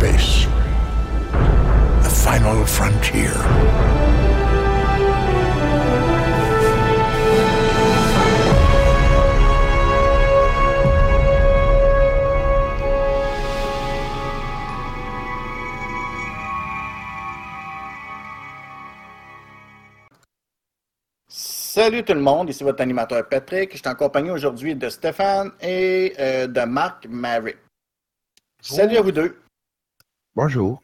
space. 0.00 0.46
The 2.04 2.10
final 2.24 2.64
frontier. 2.64 3.28
Salut 21.28 22.02
tout 22.04 22.14
le 22.14 22.20
monde, 22.20 22.48
ici 22.48 22.64
votre 22.64 22.80
animateur 22.80 23.28
Patrick. 23.28 23.72
Je 23.72 23.78
suis 23.78 23.88
en 23.88 23.94
compagnie 23.94 24.30
aujourd'hui 24.30 24.74
de 24.74 24.88
Stéphane 24.88 25.52
et 25.60 26.14
euh, 26.18 26.46
de 26.46 26.60
Marc 26.62 27.06
Marie. 27.06 27.54
Salut 28.62 28.96
à 28.96 29.02
vous 29.02 29.12
deux. 29.12 29.36
Bonjour. 30.36 30.80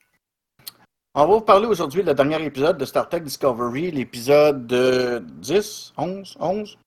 On 1.15 1.21
va 1.21 1.27
vous 1.27 1.41
parler 1.41 1.67
aujourd'hui 1.67 2.03
du 2.03 2.13
dernier 2.13 2.45
épisode 2.45 2.79
de 2.79 2.85
Star 2.85 3.09
Trek 3.09 3.21
Discovery, 3.21 3.93
l'épisode 3.93 4.67
de 4.67 5.25
10, 5.25 5.95
11, 5.97 6.37
11? 6.41 6.79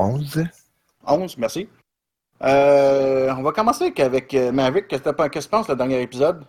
11. 0.00 0.44
11, 1.06 1.38
merci. 1.38 1.68
Euh, 2.42 3.32
on 3.36 3.42
va 3.42 3.52
commencer 3.52 3.92
avec 3.98 4.34
euh, 4.34 4.50
Maverick. 4.50 4.88
Qu'est-ce 4.88 5.02
que 5.02 5.38
tu 5.38 5.48
penses 5.48 5.68
du 5.68 5.76
dernier 5.76 6.02
épisode? 6.02 6.44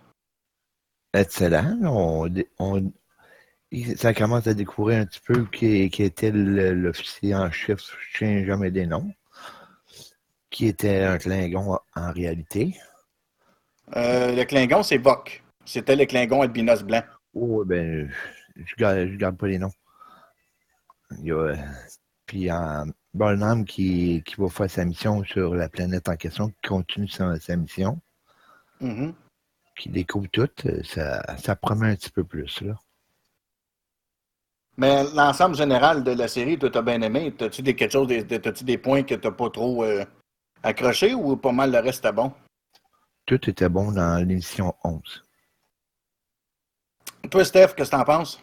Excellent. 1.13 1.77
On, 1.83 2.27
on, 2.57 2.91
ça 3.95 4.15
commence 4.15 4.47
à 4.47 4.55
découvrir 4.55 5.01
un 5.01 5.05
petit 5.05 5.21
peu 5.21 5.45
qui, 5.45 5.87
qui 5.91 6.01
était 6.01 6.31
l'officier 6.31 7.35
en 7.35 7.51
chef, 7.51 7.79
je 8.13 8.25
ne 8.25 8.45
jamais 8.45 8.71
des 8.71 8.87
noms, 8.87 9.13
qui 10.49 10.65
était 10.65 11.03
un 11.03 11.19
Klingon 11.19 11.77
en 11.95 12.11
réalité. 12.11 12.75
Euh, 13.95 14.35
le 14.35 14.43
Klingon, 14.43 14.83
c'est 14.83 14.97
Vok. 14.97 15.43
C'était 15.65 15.95
le 15.95 16.05
Klingon 16.05 16.41
albinos 16.41 16.83
blanc. 16.83 17.03
Oh, 17.33 17.63
ben, 17.65 18.09
je 18.55 18.75
garde, 18.75 19.09
garde 19.17 19.37
pas 19.37 19.47
les 19.47 19.59
noms. 19.59 19.71
Il 21.19 21.25
y 21.25 21.31
a, 21.31 21.55
puis 22.25 22.49
un 22.49 22.85
Burnham 23.13 23.65
qui, 23.65 24.21
qui 24.25 24.35
va 24.37 24.49
faire 24.49 24.69
sa 24.69 24.85
mission 24.85 25.23
sur 25.23 25.55
la 25.55 25.69
planète 25.69 26.07
en 26.07 26.15
question, 26.15 26.49
qui 26.49 26.69
continue 26.69 27.07
sa, 27.07 27.55
mission, 27.55 27.99
mm-hmm. 28.81 29.13
qui 29.75 29.89
découvre 29.89 30.27
tout, 30.27 30.49
ça, 30.83 31.37
ça 31.37 31.55
promet 31.55 31.87
un 31.87 31.95
petit 31.95 32.11
peu 32.11 32.23
plus, 32.23 32.61
là. 32.61 32.75
Mais 34.77 35.03
l'ensemble 35.13 35.55
général 35.55 36.05
de 36.05 36.11
la 36.11 36.29
série, 36.29 36.57
tu 36.57 36.65
as 36.65 36.81
bien 36.81 37.01
aimé. 37.01 37.33
T'as-tu 37.37 37.61
des, 37.61 37.75
quelque 37.75 37.91
chose, 37.91 38.07
des, 38.07 38.25
tu 38.25 38.63
des 38.63 38.77
points 38.77 39.03
que 39.03 39.15
tu 39.15 39.27
n'as 39.27 39.33
pas 39.33 39.49
trop 39.49 39.83
euh, 39.83 40.05
accroché 40.63 41.13
ou 41.13 41.35
pas 41.35 41.51
mal 41.51 41.69
le 41.73 41.79
reste 41.79 41.99
était 42.05 42.13
bon? 42.13 42.31
Tout 43.29 43.47
était 43.47 43.69
bon 43.69 43.91
dans 43.91 44.17
l'émission 44.17 44.75
11. 44.83 45.23
Toi, 47.29 47.45
Steph, 47.45 47.75
qu'est-ce 47.75 47.91
que 47.91 47.95
tu 47.95 48.01
en 48.01 48.03
penses? 48.03 48.41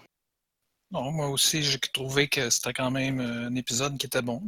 Non, 0.93 1.11
moi 1.11 1.27
aussi, 1.27 1.61
j'ai 1.65 1.81
trouvé 1.81 2.29
que 2.29 2.51
c'était 2.51 2.73
quand 2.73 2.93
même 2.93 3.19
un 3.19 3.53
épisode 3.57 3.99
qui 3.99 4.07
était 4.07 4.23
bon. 4.23 4.41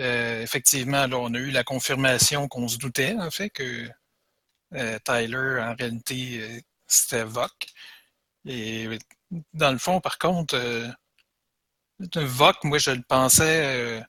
Euh, 0.00 0.42
effectivement, 0.42 1.06
là, 1.06 1.16
on 1.16 1.32
a 1.32 1.38
eu 1.38 1.52
la 1.52 1.62
confirmation 1.62 2.48
qu'on 2.48 2.66
se 2.66 2.76
doutait, 2.76 3.14
en 3.16 3.30
fait, 3.30 3.50
que 3.50 3.88
euh, 4.74 4.98
Tyler, 5.04 5.60
en 5.62 5.76
réalité, 5.76 6.60
c'était 6.88 7.22
Vok. 7.22 7.52
Et 8.44 8.98
dans 9.52 9.70
le 9.70 9.78
fond, 9.78 10.00
par 10.00 10.18
contre, 10.18 10.58
Voc, 12.16 12.64
moi, 12.64 12.78
je 12.78 12.90
le 12.90 13.02
pensais 13.02 14.00
euh, 14.00 14.02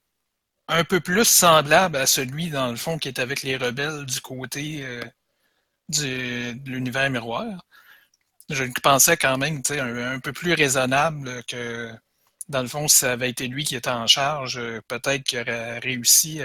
un 0.67 0.83
peu 0.83 0.99
plus 0.99 1.25
semblable 1.25 1.97
à 1.97 2.07
celui, 2.07 2.49
dans 2.49 2.71
le 2.71 2.75
fond, 2.75 2.97
qui 2.97 3.07
est 3.07 3.19
avec 3.19 3.43
les 3.43 3.55
rebelles 3.55 4.07
du 4.07 4.19
côté 4.19 4.83
euh, 4.83 5.03
de 5.89 6.69
l'univers 6.69 7.09
miroir. 7.09 7.65
Je 8.49 8.65
pensais 8.81 9.17
quand 9.17 9.37
même 9.37 9.61
un, 9.69 10.13
un 10.13 10.19
peu 10.19 10.33
plus 10.33 10.53
raisonnable 10.53 11.43
que, 11.47 11.91
dans 12.49 12.61
le 12.61 12.67
fond, 12.67 12.87
si 12.87 12.97
ça 12.99 13.13
avait 13.13 13.29
été 13.29 13.47
lui 13.47 13.63
qui 13.63 13.75
était 13.75 13.89
en 13.89 14.07
charge, 14.07 14.57
euh, 14.57 14.81
peut-être 14.87 15.23
qu'il 15.23 15.39
aurait 15.39 15.79
réussi 15.79 16.41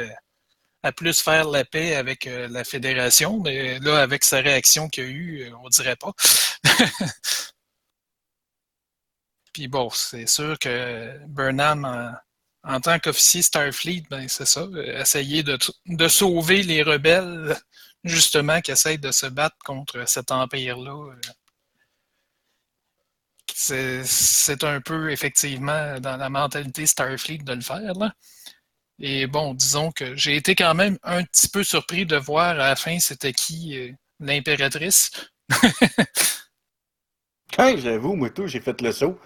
à 0.82 0.92
plus 0.92 1.20
faire 1.20 1.48
la 1.48 1.64
paix 1.64 1.96
avec 1.96 2.24
la 2.26 2.64
Fédération. 2.64 3.40
Mais 3.40 3.78
là, 3.80 4.00
avec 4.00 4.24
sa 4.24 4.40
réaction 4.40 4.88
qu'il 4.88 5.04
y 5.04 5.06
a 5.06 5.10
eu, 5.10 5.52
on 5.64 5.68
dirait 5.68 5.96
pas. 5.96 6.12
Puis 9.52 9.68
bon, 9.68 9.90
c'est 9.90 10.28
sûr 10.28 10.58
que 10.58 11.18
Burnham, 11.26 11.84
en, 12.62 12.80
tant 12.80 12.98
qu'officier 13.00 13.42
Starfleet, 13.42 14.04
ben 14.08 14.28
c'est 14.28 14.46
ça, 14.46 14.66
essayer 14.76 15.42
de, 15.42 16.08
sauver 16.08 16.62
les 16.62 16.82
rebelles, 16.82 17.56
justement, 18.04 18.60
qui 18.60 18.70
essayent 18.70 18.98
de 18.98 19.10
se 19.10 19.26
battre 19.26 19.56
contre 19.64 20.08
cet 20.08 20.32
empire-là. 20.32 21.14
C'est 23.54 24.64
un 24.64 24.80
peu, 24.80 25.10
effectivement, 25.10 26.00
dans 26.00 26.16
la 26.16 26.30
mentalité 26.30 26.86
Starfleet 26.86 27.38
de 27.38 27.54
le 27.54 27.60
faire. 27.60 27.92
Et 29.00 29.26
bon, 29.26 29.54
disons 29.54 29.92
que 29.92 30.16
j'ai 30.16 30.36
été 30.36 30.54
quand 30.54 30.74
même 30.74 30.98
un 31.04 31.22
petit 31.22 31.48
peu 31.48 31.62
surpris 31.62 32.04
de 32.04 32.16
voir 32.16 32.48
à 32.48 32.54
la 32.54 32.76
fin 32.76 32.98
c'était 32.98 33.32
qui 33.32 33.78
euh, 33.78 33.92
l'impératrice. 34.18 35.10
j'avoue, 37.58 38.14
moi 38.14 38.30
tout, 38.30 38.48
j'ai 38.48 38.60
fait 38.60 38.80
le 38.80 38.90
saut. 38.90 39.18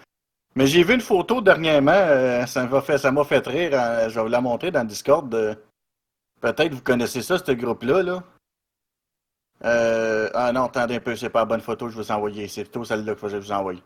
Mais 0.55 0.67
j'ai 0.67 0.83
vu 0.83 0.93
une 0.93 1.01
photo 1.01 1.41
dernièrement, 1.41 1.91
euh, 1.91 2.45
ça 2.45 2.67
m'a 2.67 2.81
fait, 2.81 2.99
ça 2.99 3.11
m'a 3.11 3.23
fait 3.23 3.45
rire. 3.47 3.71
Euh, 3.73 4.09
je 4.09 4.15
vais 4.15 4.21
vous 4.21 4.27
la 4.27 4.41
montrer 4.41 4.69
dans 4.69 4.81
le 4.81 4.87
Discord. 4.87 5.27
Peut-être 6.39 6.73
vous 6.73 6.81
connaissez 6.81 7.23
ça, 7.23 7.39
ce 7.39 7.51
groupe-là. 7.51 8.03
Là. 8.03 8.23
Euh, 9.65 10.29
ah 10.33 10.51
non, 10.51 10.65
attendez 10.65 10.95
un 10.95 10.99
peu, 10.99 11.15
c'est 11.15 11.29
pas 11.29 11.39
la 11.39 11.45
bonne 11.45 11.61
photo 11.61 11.85
que 11.85 11.91
je 11.91 11.97
vous 11.97 12.07
ai 12.07 12.11
envoyée. 12.11 12.47
C'est 12.47 12.63
plutôt 12.63 12.83
celle-là 12.83 13.15
que 13.15 13.29
je 13.29 13.37
vous 13.37 13.51
envoyer. 13.51 13.81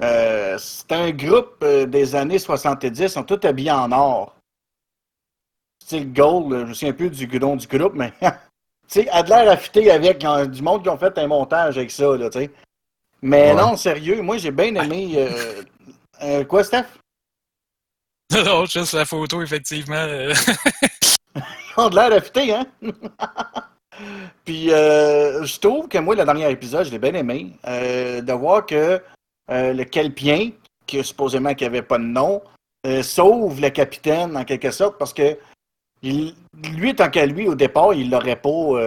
c'est 0.00 0.92
un 0.92 1.10
groupe 1.10 1.64
des 1.64 2.14
années 2.14 2.38
70, 2.38 2.98
ils 2.98 3.10
sont 3.10 3.24
tous 3.24 3.46
habillés 3.46 3.70
en 3.70 3.92
or. 3.92 4.36
Style 5.82 6.12
gold, 6.12 6.52
je 6.52 6.64
me 6.64 6.74
souviens 6.74 6.92
plus 6.92 7.10
du 7.10 7.38
nom 7.38 7.54
du 7.54 7.66
groupe, 7.66 7.94
mais 7.94 8.12
tu 8.20 8.28
sais, 8.88 9.08
a 9.10 9.22
de 9.22 9.28
l'air 9.28 9.50
affûté 9.50 9.90
avec 9.90 10.26
du 10.50 10.62
monde 10.62 10.82
qui 10.82 10.88
ont 10.88 10.98
fait 10.98 11.16
un 11.18 11.28
montage 11.28 11.78
avec 11.78 11.90
ça, 11.90 12.16
là, 12.16 12.28
tu 12.28 12.40
sais. 12.40 12.50
Mais 13.22 13.54
non, 13.54 13.76
sérieux, 13.76 14.20
moi 14.22 14.38
j'ai 14.38 14.50
bien 14.50 14.74
aimé. 14.74 15.14
Euh, 15.16 15.62
euh, 16.22 16.44
quoi, 16.44 16.64
Steph? 16.64 16.86
Non, 18.44 18.66
juste 18.66 18.92
la 18.92 19.04
photo, 19.04 19.40
effectivement. 19.42 19.94
Ils 21.36 21.42
ont 21.76 21.88
de 21.88 21.94
l'air 21.94 22.12
affûté, 22.12 22.52
hein? 22.52 22.66
Puis 24.44 24.72
euh, 24.72 25.44
je 25.44 25.58
trouve 25.58 25.88
que 25.88 25.98
moi, 25.98 26.14
le 26.14 26.24
dernier 26.24 26.50
épisode, 26.50 26.86
je 26.86 26.90
l'ai 26.90 26.98
bien 26.98 27.14
aimé. 27.14 27.52
de 27.64 28.32
voir 28.32 28.66
que 28.66 29.00
le 29.48 29.84
Kelpien, 29.84 30.50
qui 30.86 31.02
supposément 31.02 31.54
qui 31.54 31.64
n'avait 31.64 31.82
pas 31.82 31.98
de 31.98 32.04
nom, 32.04 32.42
sauve 33.02 33.60
le 33.60 33.70
capitaine 33.70 34.36
en 34.36 34.44
quelque 34.44 34.70
sorte 34.70 34.98
parce 34.98 35.12
que 35.12 35.36
lui, 36.02 36.94
tant 36.94 37.10
qu'à 37.10 37.26
lui, 37.26 37.48
au 37.48 37.54
départ, 37.54 37.94
il 37.94 38.10
l'aurait 38.10 38.36
pas. 38.36 38.80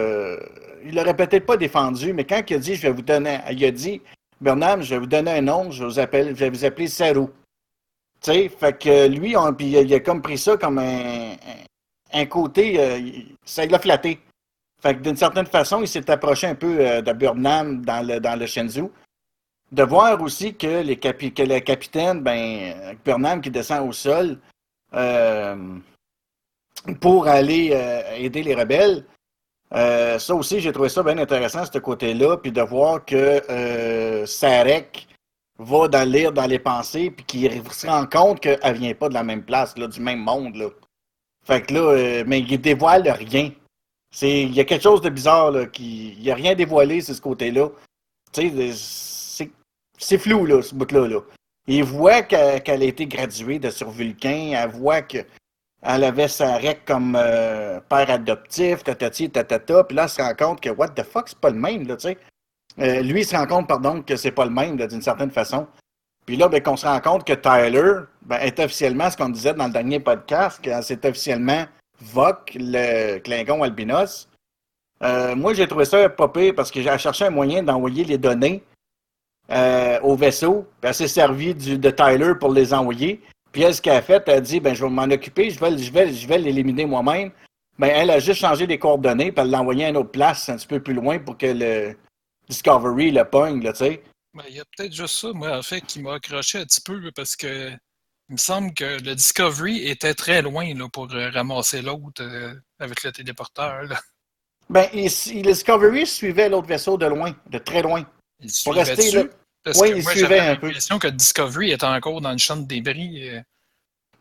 il 0.85 0.95
l'aurait 0.95 1.15
peut-être 1.15 1.45
pas 1.45 1.57
défendu, 1.57 2.13
mais 2.13 2.23
quand 2.23 2.41
il 2.49 2.55
a 2.55 2.59
dit 2.59 2.75
je 2.75 2.83
vais 2.83 2.93
vous 2.93 3.01
donner. 3.01 3.39
Il 3.51 3.63
a 3.65 3.71
dit 3.71 4.01
Bernard, 4.41 4.81
je 4.81 4.95
vais 4.95 4.99
vous 4.99 5.05
donner 5.05 5.31
un 5.31 5.41
nom, 5.41 5.69
je, 5.69 5.83
vous 5.83 5.99
appelle, 5.99 6.29
je 6.29 6.33
vais 6.39 6.49
vous 6.49 6.63
appeler 6.63 6.87
Sarou. 6.87 7.29
Tu 8.21 8.31
sais, 8.31 8.49
fait 8.49 8.77
que 8.77 9.07
lui, 9.07 9.35
on, 9.35 9.55
il 9.59 9.93
a 9.93 9.99
comme 9.99 10.21
pris 10.21 10.37
ça 10.37 10.57
comme 10.57 10.77
un, 10.77 11.35
un 12.13 12.25
côté, 12.25 12.79
euh, 12.79 12.99
ça 13.45 13.65
l'a 13.65 13.79
flatté. 13.79 14.19
Fait 14.81 14.95
que 14.95 15.01
d'une 15.01 15.17
certaine 15.17 15.45
façon, 15.45 15.81
il 15.81 15.87
s'est 15.87 16.09
approché 16.09 16.47
un 16.47 16.55
peu 16.55 16.77
euh, 16.79 17.01
de 17.01 17.11
Burnham 17.13 17.83
dans 17.83 18.05
le, 18.05 18.19
dans 18.19 18.37
le 18.37 18.45
Shenzhou. 18.45 18.91
De 19.71 19.83
voir 19.83 20.19
aussi 20.21 20.55
que, 20.55 20.81
les 20.81 20.97
que 20.97 21.43
le 21.43 21.59
capitaine, 21.59 22.21
ben, 22.21 22.95
Burnham 23.05 23.39
qui 23.39 23.51
descend 23.51 23.87
au 23.87 23.91
sol 23.91 24.39
euh, 24.95 25.55
pour 26.99 27.27
aller 27.27 27.77
aider 28.17 28.41
les 28.41 28.55
rebelles, 28.55 29.03
euh, 29.73 30.17
ça 30.17 30.33
aussi, 30.33 30.59
j'ai 30.59 30.71
trouvé 30.71 30.89
ça 30.89 31.03
bien 31.03 31.17
intéressant, 31.17 31.63
ce 31.65 31.77
côté-là, 31.77 32.37
puis 32.37 32.51
de 32.51 32.61
voir 32.61 33.05
que 33.05 33.41
euh, 33.49 34.25
Sarek 34.25 35.07
va 35.59 35.87
dans 35.87 36.09
lire 36.09 36.31
dans 36.31 36.47
les 36.47 36.59
pensées, 36.59 37.11
puis 37.11 37.25
qu'il 37.25 37.71
se 37.71 37.87
rend 37.87 38.05
compte 38.07 38.39
qu'elle 38.39 38.77
vient 38.77 38.93
pas 38.93 39.09
de 39.09 39.13
la 39.13 39.23
même 39.23 39.43
place, 39.43 39.77
là, 39.77 39.87
du 39.87 39.99
même 39.99 40.19
monde. 40.19 40.55
Là. 40.55 40.69
Fait 41.45 41.61
que 41.61 41.73
là, 41.73 41.79
euh, 41.81 42.23
mais 42.25 42.39
il 42.39 42.59
dévoile 42.59 43.07
rien. 43.09 43.51
Il 44.21 44.53
y 44.53 44.59
a 44.59 44.65
quelque 44.65 44.83
chose 44.83 45.01
de 45.01 45.09
bizarre, 45.09 45.51
là, 45.51 45.65
qui, 45.65 46.13
il 46.13 46.23
n'y 46.23 46.31
a 46.31 46.35
rien 46.35 46.55
dévoilé, 46.55 47.01
c'est 47.01 47.13
ce 47.13 47.21
côté-là. 47.21 47.69
C'est 48.33 50.17
flou, 50.17 50.45
là, 50.45 50.61
ce 50.61 50.73
bout-là. 50.73 51.07
Là. 51.07 51.19
Il 51.67 51.83
voit 51.83 52.23
qu'elle 52.23 52.81
a 52.81 52.85
été 52.85 53.05
graduée 53.05 53.59
de 53.59 53.69
sur 53.69 53.91
Vulcain, 53.91 54.53
elle 54.55 54.69
voit 54.69 55.01
que 55.01 55.19
elle 55.81 56.03
avait 56.03 56.27
sa 56.27 56.57
rec 56.57 56.83
comme 56.85 57.15
euh, 57.17 57.79
père 57.87 58.09
adoptif, 58.09 58.83
tatati, 58.83 59.29
tatata, 59.29 59.85
puis 59.85 59.95
là, 59.95 60.03
elle 60.03 60.09
se 60.09 60.21
rend 60.21 60.33
compte 60.35 60.61
que, 60.61 60.69
what 60.69 60.89
the 60.89 61.03
fuck, 61.03 61.29
c'est 61.29 61.39
pas 61.39 61.51
le 61.51 61.59
même, 61.59 61.87
là, 61.87 61.95
tu 61.95 62.09
sais. 62.09 62.17
Euh, 62.79 63.01
lui, 63.01 63.21
il 63.21 63.25
se 63.25 63.35
rend 63.35 63.47
compte, 63.47 63.67
pardon, 63.67 64.01
que 64.01 64.15
c'est 64.15 64.31
pas 64.31 64.45
le 64.45 64.51
même, 64.51 64.75
d'une 64.75 65.01
certaine 65.01 65.31
façon. 65.31 65.67
Puis 66.25 66.37
là, 66.37 66.47
ben, 66.47 66.61
qu'on 66.61 66.75
se 66.75 66.85
rend 66.85 66.99
compte 66.99 67.25
que 67.25 67.33
Tyler 67.33 68.01
ben, 68.21 68.37
est 68.37 68.59
officiellement, 68.59 69.09
ce 69.09 69.17
qu'on 69.17 69.29
disait 69.29 69.53
dans 69.53 69.67
le 69.67 69.73
dernier 69.73 69.99
podcast, 69.99 70.63
que 70.63 70.69
c'est 70.81 71.05
officiellement 71.05 71.65
Vok, 72.01 72.55
le 72.59 73.19
Klingon 73.19 73.63
albinos. 73.63 74.27
Euh, 75.03 75.35
moi, 75.35 75.53
j'ai 75.53 75.67
trouvé 75.67 75.85
ça 75.85 76.09
pas 76.09 76.27
pire 76.27 76.53
parce 76.55 76.71
que 76.71 76.81
j'ai 76.81 76.97
cherché 76.97 77.25
un 77.25 77.29
moyen 77.29 77.63
d'envoyer 77.63 78.03
les 78.03 78.17
données 78.17 78.63
euh, 79.51 79.99
au 80.01 80.15
vaisseau. 80.15 80.67
Elle 80.81 80.93
s'est 80.93 81.07
servie 81.07 81.55
de 81.55 81.89
Tyler 81.89 82.33
pour 82.39 82.51
les 82.51 82.73
envoyer. 82.73 83.21
Puis 83.51 83.63
elle, 83.63 83.73
ce 83.73 83.81
qu'elle 83.81 83.95
a 83.95 84.01
fait, 84.01 84.23
elle 84.27 84.35
a 84.35 84.41
dit 84.41 84.59
ben, 84.59 84.73
je 84.73 84.83
vais 84.83 84.91
m'en 84.91 85.03
occuper, 85.03 85.49
je 85.49 85.59
vais, 85.59 85.77
je 85.77 85.91
vais, 85.91 86.13
je 86.13 86.27
vais 86.27 86.37
l'éliminer 86.37 86.85
moi-même. 86.85 87.31
Ben, 87.79 87.87
elle 87.87 88.11
a 88.11 88.19
juste 88.19 88.41
changé 88.41 88.67
les 88.67 88.77
coordonnées, 88.77 89.31
puis 89.31 89.41
elle 89.41 89.51
l'a 89.51 89.61
envoyé 89.61 89.85
à 89.85 89.89
une 89.89 89.97
autre 89.97 90.11
place, 90.11 90.49
un 90.49 90.57
petit 90.57 90.67
peu 90.67 90.81
plus 90.81 90.93
loin, 90.93 91.17
pour 91.17 91.37
que 91.37 91.45
le 91.47 91.95
Discovery 92.49 93.11
le 93.11 93.23
pogne, 93.23 93.61
tu 93.61 93.75
sais. 93.75 94.03
Ben, 94.33 94.43
il 94.49 94.55
y 94.55 94.59
a 94.59 94.65
peut-être 94.75 94.93
juste 94.93 95.15
ça, 95.15 95.31
moi, 95.33 95.57
en 95.57 95.61
fait, 95.61 95.81
qui 95.81 96.01
m'a 96.01 96.15
accroché 96.15 96.59
un 96.59 96.65
petit 96.65 96.81
peu, 96.81 96.99
parce 97.15 97.35
que 97.35 97.71
il 98.29 98.33
me 98.33 98.37
semble 98.37 98.73
que 98.73 99.01
le 99.03 99.15
Discovery 99.15 99.87
était 99.89 100.13
très 100.13 100.41
loin 100.41 100.73
là, 100.75 100.87
pour 100.89 101.11
euh, 101.13 101.29
ramasser 101.31 101.81
l'autre 101.81 102.21
euh, 102.21 102.53
avec 102.79 103.03
le 103.03 103.11
téléporteur. 103.11 103.83
Là. 103.83 103.99
Ben, 104.69 104.87
le 104.93 105.41
Discovery 105.41 106.05
suivait 106.05 106.47
l'autre 106.49 106.67
vaisseau 106.67 106.97
de 106.97 107.07
loin, 107.07 107.35
de 107.47 107.57
très 107.57 107.81
loin. 107.81 108.05
Il 108.39 108.51
Pour 108.63 108.75
rester 108.75 109.11
là. 109.11 109.23
Parce 109.63 109.79
Oui, 109.81 109.91
que 109.91 109.95
il 109.97 110.03
moi, 110.03 110.11
suivait 110.13 110.39
un 110.39 110.55
peu. 110.55 110.67
l'impression 110.67 110.99
que 110.99 111.07
Discovery 111.07 111.71
était 111.71 111.85
encore 111.85 112.21
dans 112.21 112.31
le 112.31 112.37
champ 112.37 112.55
de 112.55 112.65
débris. 112.65 113.29
euh. 113.29 113.41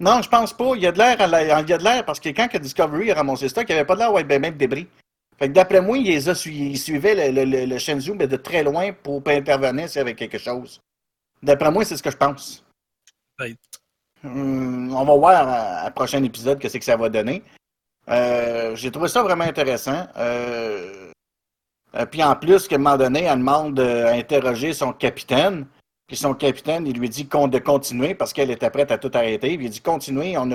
Non, 0.01 0.23
je 0.23 0.29
pense 0.29 0.57
pas. 0.57 0.73
Il 0.75 0.83
y 0.83 0.87
a 0.87 0.93
de 0.93 0.99
l'air, 0.99 1.29
la- 1.29 1.61
il 1.61 1.69
y 1.69 1.73
a 1.73 1.79
de 1.79 1.85
l'air 1.85 2.05
parce 2.05 2.19
que 2.19 2.31
quand 2.31 2.49
que 2.49 2.59
Discovery 2.59 3.11
a 3.13 3.15
ramassé 3.17 3.49
ça, 3.49 3.63
il 3.63 3.67
n'y 3.67 3.73
avait 3.73 3.85
pas 3.85 3.95
de 3.95 4.01
l'air 4.01 4.13
ouais, 4.13 4.25
ben, 4.25 4.41
même 4.41 4.55
de 4.55 4.59
débris. 4.59 4.89
Fait 5.39 5.49
que 5.49 5.53
d'après 5.53 5.81
moi, 5.81 5.99
il, 5.99 6.07
les 6.07 6.29
a 6.29 6.35
su- 6.35 6.51
il 6.53 6.79
suivait 6.79 7.31
le, 7.31 7.45
le, 7.45 7.51
le, 7.59 7.67
le 7.67 7.79
Shenzhou, 7.79 8.15
mais 8.15 8.27
de 8.27 8.37
très 8.37 8.65
loin 8.65 8.93
pour 8.93 9.23
pas 9.23 9.33
intervenir 9.35 9.89
s'il 9.89 9.99
y 9.99 10.01
avait 10.01 10.15
quelque 10.15 10.39
chose. 10.39 10.81
D'après 11.43 11.71
moi, 11.71 11.85
c'est 11.85 11.97
ce 11.97 12.03
que 12.03 12.11
je 12.11 12.17
pense. 12.17 12.65
Peut-être. 13.37 13.78
Hum, 14.25 14.93
on 14.95 15.05
va 15.05 15.17
voir 15.17 15.49
à, 15.49 15.81
à 15.83 15.91
prochain 15.91 16.23
épisode 16.23 16.59
que 16.59 16.69
c'est 16.69 16.79
que 16.79 16.85
ça 16.85 16.97
va 16.97 17.09
donner. 17.09 17.43
Euh, 18.09 18.75
J'ai 18.75 18.91
trouvé 18.91 19.09
ça 19.09 19.23
vraiment 19.23 19.45
intéressant. 19.45 20.07
Euh, 20.17 21.13
euh, 21.95 22.07
puis 22.07 22.23
en 22.23 22.35
plus, 22.37 22.69
qu'à 22.69 22.77
un 22.77 22.79
moment 22.79 22.97
donné, 22.97 23.25
elle 23.25 23.39
demande 23.39 23.75
d'interroger 23.75 24.73
son 24.73 24.93
capitaine. 24.93 25.67
Puis 26.07 26.17
son 26.17 26.35
capitaine, 26.35 26.87
il 26.87 26.99
lui 26.99 27.09
dit 27.09 27.25
de 27.25 27.59
continuer 27.59 28.15
parce 28.15 28.33
qu'elle 28.33 28.51
était 28.51 28.71
prête 28.71 28.91
à 28.91 28.99
tout 28.99 29.11
arrêter. 29.13 29.57
Puis 29.57 29.67
il 29.67 29.71
dit 29.71 29.81
continuer, 29.81 30.37
on 30.39 30.51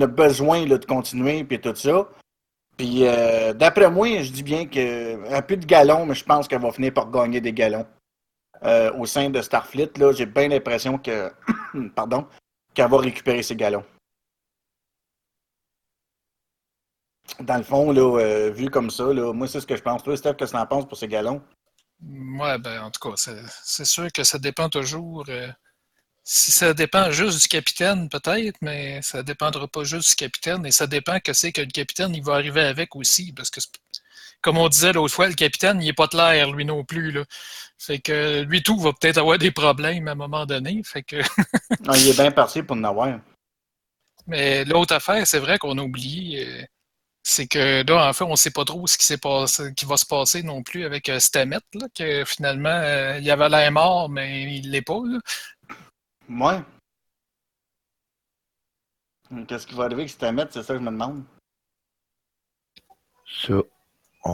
a, 0.00 0.06
besoin 0.06 0.66
de 0.66 0.76
continuer, 0.76 1.44
puis 1.44 1.60
tout 1.60 1.74
ça. 1.74 2.08
Puis 2.76 3.06
euh, 3.06 3.54
d'après 3.54 3.90
moi, 3.90 4.20
je 4.20 4.30
dis 4.30 4.42
bien 4.42 4.66
que 4.66 5.34
un 5.34 5.40
peu 5.40 5.56
de 5.56 5.64
galons, 5.64 6.04
mais 6.04 6.14
je 6.14 6.24
pense 6.24 6.46
qu'elle 6.46 6.60
va 6.60 6.72
finir 6.72 6.92
par 6.92 7.10
gagner 7.10 7.40
des 7.40 7.54
galons. 7.54 7.86
Euh, 8.64 8.92
au 8.98 9.06
sein 9.06 9.30
de 9.30 9.40
Starfleet, 9.40 9.92
j'ai 10.12 10.26
bien 10.26 10.48
l'impression 10.48 10.98
que 10.98 11.30
pardon, 11.94 12.26
qu'elle 12.76 12.90
va 12.90 12.98
récupérer 12.98 13.42
ses 13.42 13.56
galons. 13.56 13.84
Dans 17.40 17.56
le 17.56 17.64
fond, 17.64 17.90
là, 17.90 18.18
euh, 18.20 18.50
vu 18.50 18.70
comme 18.70 18.90
ça, 18.90 19.12
là, 19.12 19.32
moi 19.32 19.48
c'est 19.48 19.60
ce 19.60 19.66
que 19.66 19.76
je 19.76 19.82
pense. 19.82 20.02
Toi, 20.02 20.16
Steph, 20.16 20.34
qu'est-ce 20.34 20.52
que 20.52 20.56
tu 20.56 20.62
en 20.62 20.66
penses 20.66 20.86
pour 20.86 20.96
ces 20.96 21.08
galons? 21.08 21.42
Ouais, 22.38 22.58
ben, 22.58 22.82
en 22.82 22.90
tout 22.90 23.00
cas, 23.00 23.16
c'est- 23.16 23.84
sûr 23.84 24.12
que 24.12 24.22
ça 24.22 24.38
dépend 24.38 24.68
toujours. 24.68 25.24
euh, 25.28 25.48
si 26.24 26.52
ça 26.52 26.74
dépend 26.74 27.10
juste 27.12 27.40
du 27.42 27.48
capitaine, 27.48 28.08
peut-être, 28.08 28.56
mais 28.60 29.00
ça 29.02 29.22
dépendra 29.22 29.68
pas 29.68 29.84
juste 29.84 30.10
du 30.10 30.16
capitaine. 30.16 30.66
Et 30.66 30.72
ça 30.72 30.86
dépend 30.86 31.20
que 31.20 31.32
c'est 31.32 31.52
que 31.52 31.60
le 31.62 31.68
capitaine, 31.68 32.14
il 32.14 32.22
va 32.22 32.34
arriver 32.34 32.62
avec 32.62 32.96
aussi. 32.96 33.32
Parce 33.32 33.50
que, 33.50 33.60
comme 34.46 34.58
on 34.58 34.68
disait 34.68 34.92
l'autre 34.92 35.12
fois, 35.12 35.26
le 35.26 35.34
capitaine, 35.34 35.82
il 35.82 35.88
est 35.88 35.92
pas 35.92 36.06
de 36.06 36.16
l'air, 36.16 36.52
lui 36.52 36.64
non 36.64 36.84
plus. 36.84 37.10
Là. 37.10 37.24
Fait 37.78 37.98
que 37.98 38.42
lui 38.42 38.62
tout 38.62 38.78
va 38.78 38.92
peut-être 38.92 39.18
avoir 39.18 39.38
des 39.38 39.50
problèmes 39.50 40.06
à 40.06 40.12
un 40.12 40.14
moment 40.14 40.46
donné. 40.46 40.80
Fait 40.84 41.02
que. 41.02 41.16
Non, 41.80 41.94
il 41.94 42.10
est 42.10 42.16
bien 42.16 42.30
parti 42.30 42.62
pour 42.62 42.76
en 42.76 42.84
avoir. 42.84 43.18
Mais 44.28 44.64
l'autre 44.64 44.94
affaire, 44.94 45.26
c'est 45.26 45.40
vrai 45.40 45.58
qu'on 45.58 45.76
a 45.78 45.82
oublié, 45.82 46.46
euh, 46.46 46.64
c'est 47.24 47.48
que 47.48 47.84
là, 47.84 48.08
en 48.08 48.12
fait, 48.12 48.22
on 48.22 48.30
ne 48.30 48.36
sait 48.36 48.52
pas 48.52 48.64
trop 48.64 48.86
ce 48.86 48.96
qui 48.96 49.04
s'est 49.04 49.18
passé, 49.18 49.74
qui 49.74 49.84
va 49.84 49.96
se 49.96 50.06
passer 50.06 50.44
non 50.44 50.62
plus 50.62 50.84
avec 50.84 51.08
euh, 51.08 51.18
Stamets, 51.18 51.58
là, 51.74 51.88
que 51.92 52.24
finalement, 52.24 52.68
euh, 52.68 53.18
il 53.18 53.28
avait 53.28 53.48
l'air 53.48 53.72
mort, 53.72 54.08
mais 54.08 54.58
il 54.58 54.70
l'est 54.70 54.80
pas. 54.80 55.00
là. 55.04 55.18
Ouais. 56.28 56.62
Qu'est-ce 59.48 59.66
qui 59.66 59.74
va 59.74 59.86
arriver 59.86 60.02
avec 60.02 60.10
Stamets, 60.10 60.46
c'est 60.52 60.62
ça 60.62 60.74
que 60.74 60.78
je 60.78 60.84
me 60.84 60.92
demande. 60.92 61.24
Ça, 63.26 63.54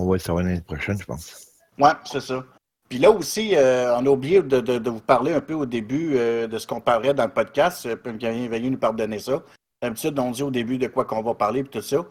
on 0.00 0.06
va 0.08 0.14
le 0.14 0.18
savoir 0.18 0.44
l'année 0.44 0.60
prochaine, 0.60 0.98
je 0.98 1.04
pense. 1.04 1.46
Ouais, 1.78 1.92
c'est 2.04 2.20
ça. 2.20 2.44
Puis 2.88 2.98
là 2.98 3.10
aussi, 3.10 3.56
euh, 3.56 3.96
on 3.96 4.04
a 4.06 4.10
oublié 4.10 4.42
de, 4.42 4.60
de- 4.60 4.78
de 4.78 4.90
vous 4.90 5.00
parler 5.00 5.32
un 5.32 5.40
peu 5.40 5.54
au 5.54 5.64
début 5.66 6.12
euh, 6.16 6.46
de 6.46 6.58
ce 6.58 6.66
qu'on 6.66 6.80
parlerait 6.80 7.14
dans 7.14 7.24
le 7.24 7.32
podcast. 7.32 7.86
Euh, 7.86 7.96
Veuillez 8.04 8.48
veuillez 8.48 8.70
nous 8.70 8.78
pardonner 8.78 9.18
ça. 9.18 9.42
D'habitude, 9.80 10.18
on 10.18 10.30
dit 10.30 10.42
au 10.42 10.50
début 10.50 10.78
de 10.78 10.86
quoi 10.88 11.04
qu'on 11.04 11.22
va 11.22 11.34
parler 11.34 11.60
et 11.60 11.64
tout 11.64 11.80
ça. 11.80 12.04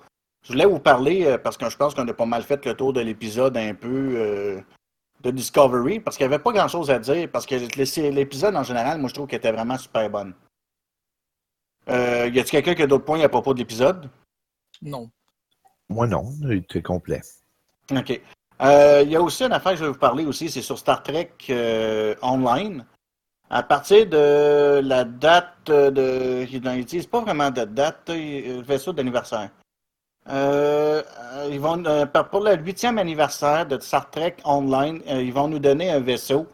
Je 0.43 0.51
voulais 0.53 0.65
vous 0.65 0.79
parler, 0.79 1.25
euh, 1.25 1.37
parce 1.37 1.55
que 1.57 1.69
je 1.69 1.77
pense 1.77 1.93
qu'on 1.93 2.07
a 2.07 2.13
pas 2.13 2.25
mal 2.25 2.41
fait 2.41 2.65
le 2.65 2.73
tour 2.73 2.93
de 2.93 3.01
l'épisode 3.01 3.55
un 3.57 3.75
peu 3.75 4.13
euh, 4.15 4.59
de 5.21 5.29
Discovery, 5.29 5.99
parce 5.99 6.17
qu'il 6.17 6.27
n'y 6.27 6.33
avait 6.33 6.41
pas 6.41 6.51
grand-chose 6.51 6.89
à 6.89 6.97
dire, 6.97 7.29
parce 7.31 7.45
que 7.45 7.53
l'é- 7.55 8.11
l'épisode 8.11 8.55
en 8.55 8.63
général, 8.63 8.99
moi 8.99 9.07
je 9.07 9.13
trouve 9.13 9.27
qu'il 9.27 9.37
était 9.37 9.51
vraiment 9.51 9.77
super 9.77 10.09
bonne. 10.09 10.33
Euh, 11.89 12.27
y 12.33 12.39
a-t-il 12.39 12.49
quelqu'un 12.51 12.73
qui 12.75 12.81
a 12.81 12.87
d'autres 12.87 13.05
points 13.05 13.21
à 13.21 13.29
propos 13.29 13.53
de 13.53 13.59
l'épisode? 13.59 14.09
Non. 14.81 15.11
Moi, 15.89 16.07
non, 16.07 16.31
il 16.43 16.53
était 16.53 16.81
complet. 16.81 17.21
OK. 17.99 18.21
Euh, 18.61 19.01
Il 19.03 19.11
y 19.11 19.15
a 19.15 19.21
aussi 19.21 19.43
une 19.43 19.53
affaire 19.53 19.73
que 19.73 19.79
je 19.79 19.83
vais 19.85 19.91
vous 19.91 19.97
parler 19.97 20.25
aussi, 20.25 20.49
c'est 20.49 20.61
sur 20.61 20.77
Star 20.77 21.01
Trek 21.03 21.31
euh, 21.49 22.15
Online. 22.21 22.85
À 23.49 23.63
partir 23.63 24.07
de 24.07 24.79
la 24.81 25.03
date 25.03 25.65
de. 25.65 26.45
Ils 26.49 26.61
n'utilisent 26.61 27.07
pas 27.07 27.21
vraiment 27.21 27.51
de 27.51 27.65
date, 27.65 28.09
euh, 28.09 28.57
le 28.57 28.61
vaisseau 28.61 28.93
d'anniversaire. 28.93 29.49
Euh, 30.29 31.01
euh, 31.33 31.49
ils 31.51 31.59
vont, 31.59 31.83
euh, 31.85 32.05
pour 32.05 32.41
le 32.41 32.55
huitième 32.55 32.97
anniversaire 32.97 33.65
de 33.65 33.79
Star 33.79 34.09
Trek 34.11 34.37
Online, 34.45 35.01
euh, 35.09 35.21
ils 35.21 35.33
vont 35.33 35.47
nous 35.47 35.59
donner 35.59 35.89
un 35.89 35.99
vaisseau 35.99 36.47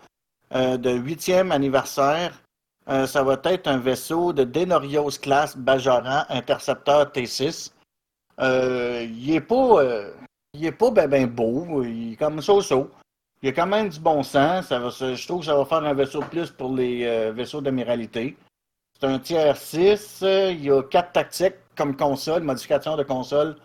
euh, 0.55 0.77
de 0.77 0.91
huitième 0.91 1.51
anniversaire. 1.51 2.41
Euh, 2.89 3.05
ça 3.05 3.21
va 3.23 3.39
être 3.43 3.67
un 3.67 3.77
vaisseau 3.77 4.31
de 4.31 4.45
Denorios 4.45 5.19
classe 5.21 5.57
Bajoran 5.57 6.23
Intercepteur 6.29 7.11
T6. 7.11 7.71
Euh, 8.39 9.05
il 9.07 9.35
est 9.35 9.41
pas. 9.41 9.83
Il 10.57 10.65
est 10.65 10.71
pas 10.71 10.91
ben, 10.91 11.07
ben 11.07 11.27
beau, 11.27 11.83
il 11.83 12.13
est 12.13 12.15
comme 12.15 12.41
so-so. 12.41 12.89
Il 13.41 13.49
a 13.49 13.51
quand 13.51 13.67
même 13.67 13.89
du 13.89 13.99
bon 13.99 14.23
sens. 14.23 14.69
Je 14.69 15.27
trouve 15.27 15.41
que 15.41 15.45
ça 15.45 15.55
va 15.55 15.65
faire 15.65 15.83
un 15.83 15.93
vaisseau 15.93 16.21
plus 16.21 16.49
pour 16.49 16.73
les 16.73 17.05
euh, 17.05 17.31
vaisseaux 17.31 17.61
d'amiralité. 17.61 18.35
C'est 18.99 19.05
un 19.05 19.19
tiers 19.19 19.55
6. 19.55 20.21
euh, 20.23 20.51
il 20.51 20.65
y 20.65 20.71
a 20.71 20.81
4 20.81 21.11
tactiques 21.11 21.55
comme 21.75 21.95
console, 21.95 22.41
modification 22.41 22.97
de 22.97 23.03
console. 23.03 23.55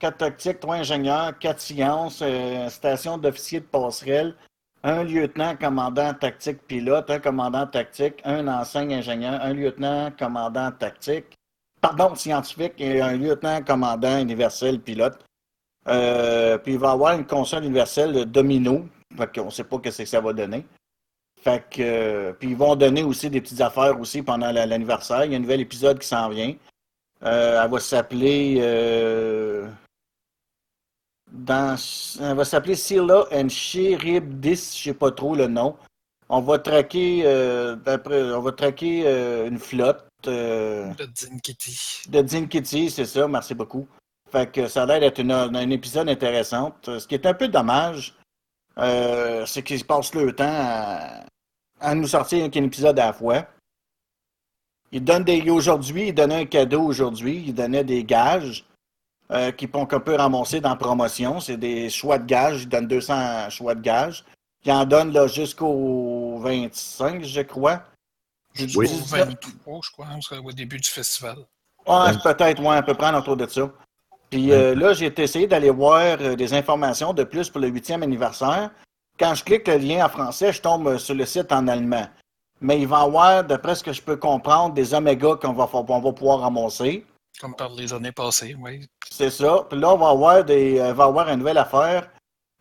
4 0.00 0.18
tactiques, 0.18 0.60
3 0.60 0.76
ingénieurs, 0.76 1.38
4 1.38 1.60
sciences, 1.60 2.20
euh, 2.22 2.68
station 2.68 3.16
d'officier 3.16 3.60
de 3.60 3.64
passerelle, 3.64 4.34
un 4.82 5.04
lieutenant 5.04 5.56
commandant 5.56 6.12
tactique 6.12 6.66
pilote, 6.66 7.08
un 7.08 7.20
commandant 7.20 7.66
tactique, 7.66 8.20
un 8.24 8.48
enseigne 8.48 8.94
ingénieur, 8.94 9.40
un 9.40 9.54
lieutenant 9.54 10.10
commandant 10.10 10.72
tactique, 10.72 11.36
pardon, 11.80 12.14
scientifique 12.14 12.74
et 12.78 13.00
un 13.00 13.16
lieutenant 13.16 13.62
commandant 13.62 14.18
universel 14.18 14.80
pilote. 14.80 15.24
Euh, 15.88 16.58
puis 16.58 16.74
il 16.74 16.78
va 16.78 16.88
y 16.88 16.92
avoir 16.92 17.14
une 17.18 17.26
console 17.26 17.64
universelle 17.64 18.12
de 18.12 18.24
domino. 18.24 18.86
Fait 19.16 19.32
qu'on 19.34 19.46
ne 19.46 19.50
sait 19.50 19.64
pas 19.64 19.76
ce 19.84 19.98
que 20.02 20.04
ça 20.08 20.20
va 20.20 20.32
donner. 20.32 20.64
Fait 21.42 21.64
que, 21.68 21.82
euh, 21.82 22.32
puis 22.32 22.50
ils 22.50 22.56
vont 22.56 22.76
donner 22.76 23.02
aussi 23.02 23.28
des 23.28 23.40
petites 23.40 23.60
affaires 23.60 23.98
aussi 23.98 24.22
pendant 24.22 24.52
la- 24.52 24.64
l'anniversaire. 24.64 25.24
Il 25.24 25.32
y 25.32 25.34
a 25.34 25.38
un 25.38 25.40
nouvel 25.40 25.60
épisode 25.60 25.98
qui 25.98 26.06
s'en 26.06 26.28
vient. 26.28 26.54
Euh, 27.24 27.62
elle 27.62 27.70
va 27.70 27.80
s'appeler. 27.80 28.60
dans, 31.30 31.76
elle 32.20 32.36
va 32.36 32.44
s'appeler 32.44 32.74
Scylla 32.76 33.24
and 33.32 33.48
Charybdis, 33.48 34.76
je 34.76 34.82
sais 34.90 34.94
pas 34.94 35.10
trop 35.10 35.34
le 35.34 35.46
nom. 35.46 35.76
On 36.28 36.40
va 36.40 36.58
traquer, 36.58 37.24
on 37.26 38.40
va 38.40 38.52
traquer 38.52 39.46
une 39.46 39.58
flotte. 39.58 40.06
Le 40.26 40.92
Din 41.06 41.38
Kitty. 41.42 42.02
de 42.08 42.20
Dean 42.22 42.46
Kitty, 42.46 42.90
c'est 42.90 43.04
ça, 43.06 43.26
merci 43.26 43.54
beaucoup. 43.54 43.88
Fait 44.32 44.50
que 44.50 44.66
ça 44.66 44.84
a 44.84 44.86
l'air 44.86 45.00
d'être 45.00 45.18
une- 45.20 45.30
un 45.30 45.70
épisode 45.70 46.08
intéressant. 46.08 46.74
Ce 46.84 47.06
qui 47.06 47.14
est 47.14 47.26
un 47.26 47.34
peu 47.34 47.48
dommage, 47.48 48.14
euh, 48.78 49.44
c'est 49.44 49.62
qu'ils 49.62 49.84
passent 49.84 50.14
le 50.14 50.34
temps 50.34 50.44
à, 50.48 51.24
à 51.80 51.94
nous 51.94 52.06
sortir 52.06 52.42
un 52.44 52.62
épisode 52.64 52.98
à 52.98 53.06
la 53.08 53.12
fois. 53.12 53.44
Ils 54.90 55.04
donnent 55.04 55.24
des. 55.24 55.48
Aujourd'hui, 55.50 56.08
ils 56.08 56.14
donnaient 56.14 56.40
un 56.42 56.46
cadeau 56.46 56.82
aujourd'hui. 56.82 57.44
Ils 57.46 57.54
donnaient 57.54 57.84
des 57.84 58.04
gages 58.04 58.64
euh, 59.30 59.50
qui 59.52 59.68
qu'on 59.68 59.86
peut 59.86 60.16
ramasser 60.16 60.60
dans 60.60 60.70
la 60.70 60.76
promotion. 60.76 61.40
C'est 61.40 61.56
des 61.56 61.90
choix 61.90 62.18
de 62.18 62.24
gages. 62.26 62.62
Ils 62.62 62.68
donnent 62.68 62.88
200 62.88 63.50
choix 63.50 63.74
de 63.74 63.80
gages. 63.80 64.24
Ils 64.64 64.72
en 64.72 64.84
donnent 64.84 65.12
là, 65.12 65.26
jusqu'au 65.26 66.38
25, 66.38 67.24
je 67.24 67.40
crois. 67.42 67.82
Du 68.54 68.64
Oui. 68.76 68.86
19 68.88 69.22
Au 69.22 69.24
23, 69.26 69.80
je 69.84 69.90
crois, 69.90 70.06
c'est 70.26 70.38
au 70.38 70.52
début 70.52 70.78
du 70.78 70.88
festival. 70.88 71.36
Ouais, 71.86 72.12
peut-être, 72.22 72.62
ouais, 72.62 72.76
à 72.76 72.82
peu 72.82 72.94
près 72.94 73.12
autour 73.14 73.36
de 73.36 73.46
ça. 73.46 73.70
Puis 74.32 74.50
euh, 74.50 74.74
là, 74.74 74.94
j'ai 74.94 75.12
essayé 75.20 75.46
d'aller 75.46 75.68
voir 75.68 76.16
euh, 76.22 76.34
des 76.36 76.54
informations 76.54 77.12
de 77.12 77.22
plus 77.22 77.50
pour 77.50 77.60
le 77.60 77.68
huitième 77.68 78.02
anniversaire. 78.02 78.70
Quand 79.18 79.34
je 79.34 79.44
clique 79.44 79.68
le 79.68 79.76
lien 79.76 80.06
en 80.06 80.08
français, 80.08 80.54
je 80.54 80.62
tombe 80.62 80.88
euh, 80.88 80.96
sur 80.96 81.14
le 81.14 81.26
site 81.26 81.52
en 81.52 81.68
allemand. 81.68 82.06
Mais 82.62 82.80
il 82.80 82.88
va 82.88 83.00
y 83.00 83.02
avoir, 83.02 83.44
d'après 83.44 83.74
ce 83.74 83.84
que 83.84 83.92
je 83.92 84.00
peux 84.00 84.16
comprendre, 84.16 84.72
des 84.72 84.94
omégas 84.94 85.36
qu'on 85.36 85.52
va, 85.52 85.68
on 85.70 86.00
va 86.00 86.12
pouvoir 86.14 86.40
ramasser. 86.40 87.04
Comme 87.42 87.54
par 87.54 87.74
les 87.74 87.92
années 87.92 88.10
passées, 88.12 88.56
oui. 88.58 88.88
C'est 89.10 89.28
ça. 89.28 89.66
Puis 89.68 89.78
là, 89.78 89.92
on 89.92 89.98
va 89.98 90.08
avoir 90.08 90.42
des, 90.42 90.78
euh, 90.78 90.94
va 90.94 91.04
avoir 91.04 91.28
une 91.28 91.40
nouvelle 91.40 91.58
affaire. 91.58 92.08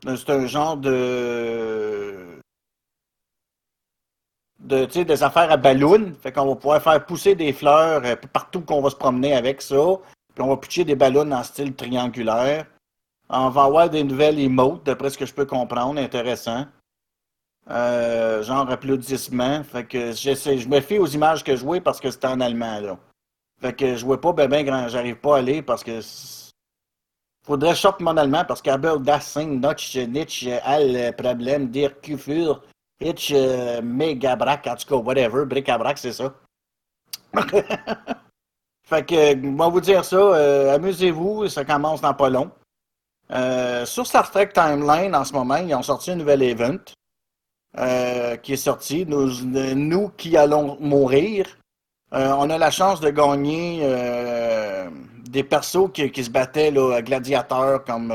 C'est 0.05 0.29
un 0.29 0.47
genre 0.47 0.75
de. 0.75 2.37
de 4.59 4.83
tu 4.87 4.91
sais, 4.91 5.05
des 5.05 5.23
affaires 5.23 5.49
à 5.49 5.55
ballon. 5.55 6.11
Fait 6.21 6.33
qu'on 6.33 6.47
va 6.47 6.55
pouvoir 6.55 6.81
faire 6.81 7.05
pousser 7.05 7.33
des 7.33 7.53
fleurs 7.53 8.01
partout 8.33 8.59
qu'on 8.59 8.81
va 8.81 8.89
se 8.89 8.95
promener 8.97 9.35
avec 9.35 9.61
ça. 9.61 9.95
On 10.41 10.48
va 10.48 10.57
pitcher 10.57 10.83
des 10.83 10.95
ballons 10.95 11.31
en 11.31 11.43
style 11.43 11.74
triangulaire. 11.75 12.65
On 13.29 13.50
va 13.50 13.63
avoir 13.63 13.89
des 13.89 14.03
nouvelles 14.03 14.39
emotes, 14.39 14.86
d'après 14.86 15.10
ce 15.10 15.17
que 15.17 15.25
je 15.25 15.33
peux 15.33 15.45
comprendre, 15.45 16.00
intéressant. 16.01 16.65
Euh, 17.69 18.43
genre 18.43 18.69
applaudissements. 18.69 19.63
Fait 19.63 19.86
que 19.86 20.12
j'essaie, 20.12 20.57
je 20.57 20.67
me 20.67 20.81
fie 20.81 20.98
aux 20.98 21.07
images 21.07 21.43
que 21.43 21.55
je 21.55 21.63
vois 21.63 21.79
parce 21.79 22.00
que 22.00 22.10
c'est 22.10 22.25
en 22.25 22.41
allemand, 22.41 22.79
là. 22.79 22.98
Fait 23.62 23.74
que 23.74 23.95
je 23.95 24.03
vois 24.03 24.19
pas 24.19 24.33
ben 24.33 24.50
ben 24.50 24.65
grand, 24.65 24.88
j'arrive 24.88 25.17
pas 25.17 25.38
à 25.38 25.41
lire 25.41 25.63
parce 25.65 25.83
que 25.83 26.00
faudrait 27.45 27.75
choper 27.75 28.03
mon 28.03 28.17
allemand 28.17 28.43
parce 28.48 28.62
qu'Abel 28.62 29.00
das 29.03 29.21
sing 29.21 29.60
notch 29.62 29.95
nitch 29.98 30.48
al 30.63 31.13
problème 31.15 31.67
dire 31.69 32.01
kufur 32.01 32.63
itch 33.00 33.31
megabrac 33.83 34.65
en 34.65 34.75
tout 34.75 34.88
cas 34.88 34.95
whatever 34.95 35.45
bric 35.45 35.69
à 35.69 35.77
brac 35.77 36.00
c'est 36.00 36.13
ça. 36.13 36.33
fait 38.91 39.05
que 39.05 39.36
moi 39.36 39.69
vous 39.69 39.79
dire 39.79 40.03
ça, 40.03 40.17
euh, 40.17 40.75
amusez-vous, 40.75 41.48
ça 41.48 41.63
commence 41.63 42.01
dans 42.01 42.13
pas 42.13 42.29
long. 42.29 42.51
Euh, 43.31 43.86
sur 43.86 44.05
Star 44.05 44.29
Trek 44.29 44.50
Timeline 44.53 45.15
en 45.15 45.24
ce 45.24 45.31
moment, 45.31 45.55
ils 45.55 45.74
ont 45.74 45.81
sorti 45.81 46.12
un 46.12 46.15
nouvel 46.15 46.43
event. 46.43 46.79
Euh, 47.77 48.36
qui 48.36 48.51
est 48.51 48.57
sorti. 48.57 49.05
Nous, 49.05 49.45
nous 49.45 50.10
qui 50.10 50.36
allons 50.36 50.77
mourir, 50.81 51.57
on 52.12 52.50
a 52.50 52.57
la 52.57 52.69
chance 52.69 53.00
de 53.00 53.10
gagner 53.10 53.88
des 55.29 55.45
persos 55.45 55.89
qui, 55.93 56.21
se 56.21 56.29
battaient 56.29 56.71
là, 56.71 57.01
gladiateurs 57.01 57.86
comme 57.86 58.13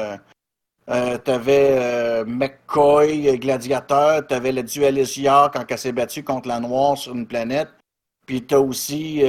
euh, 0.90 1.16
t'avais 1.16 2.23
McCoy, 2.26 3.38
gladiateur, 3.38 4.26
t'avais 4.26 4.52
le 4.52 4.62
dueliste 4.62 5.16
York 5.16 5.54
quand 5.54 5.64
elle 5.66 5.78
s'est 5.78 5.92
battue 5.92 6.23
contre 6.23 6.49
la 6.49 6.61
Noire 6.61 6.99
sur 6.99 7.14
une 7.14 7.26
planète. 7.26 7.71
Puis 8.26 8.42
t'as 8.42 8.59
aussi 8.59 9.23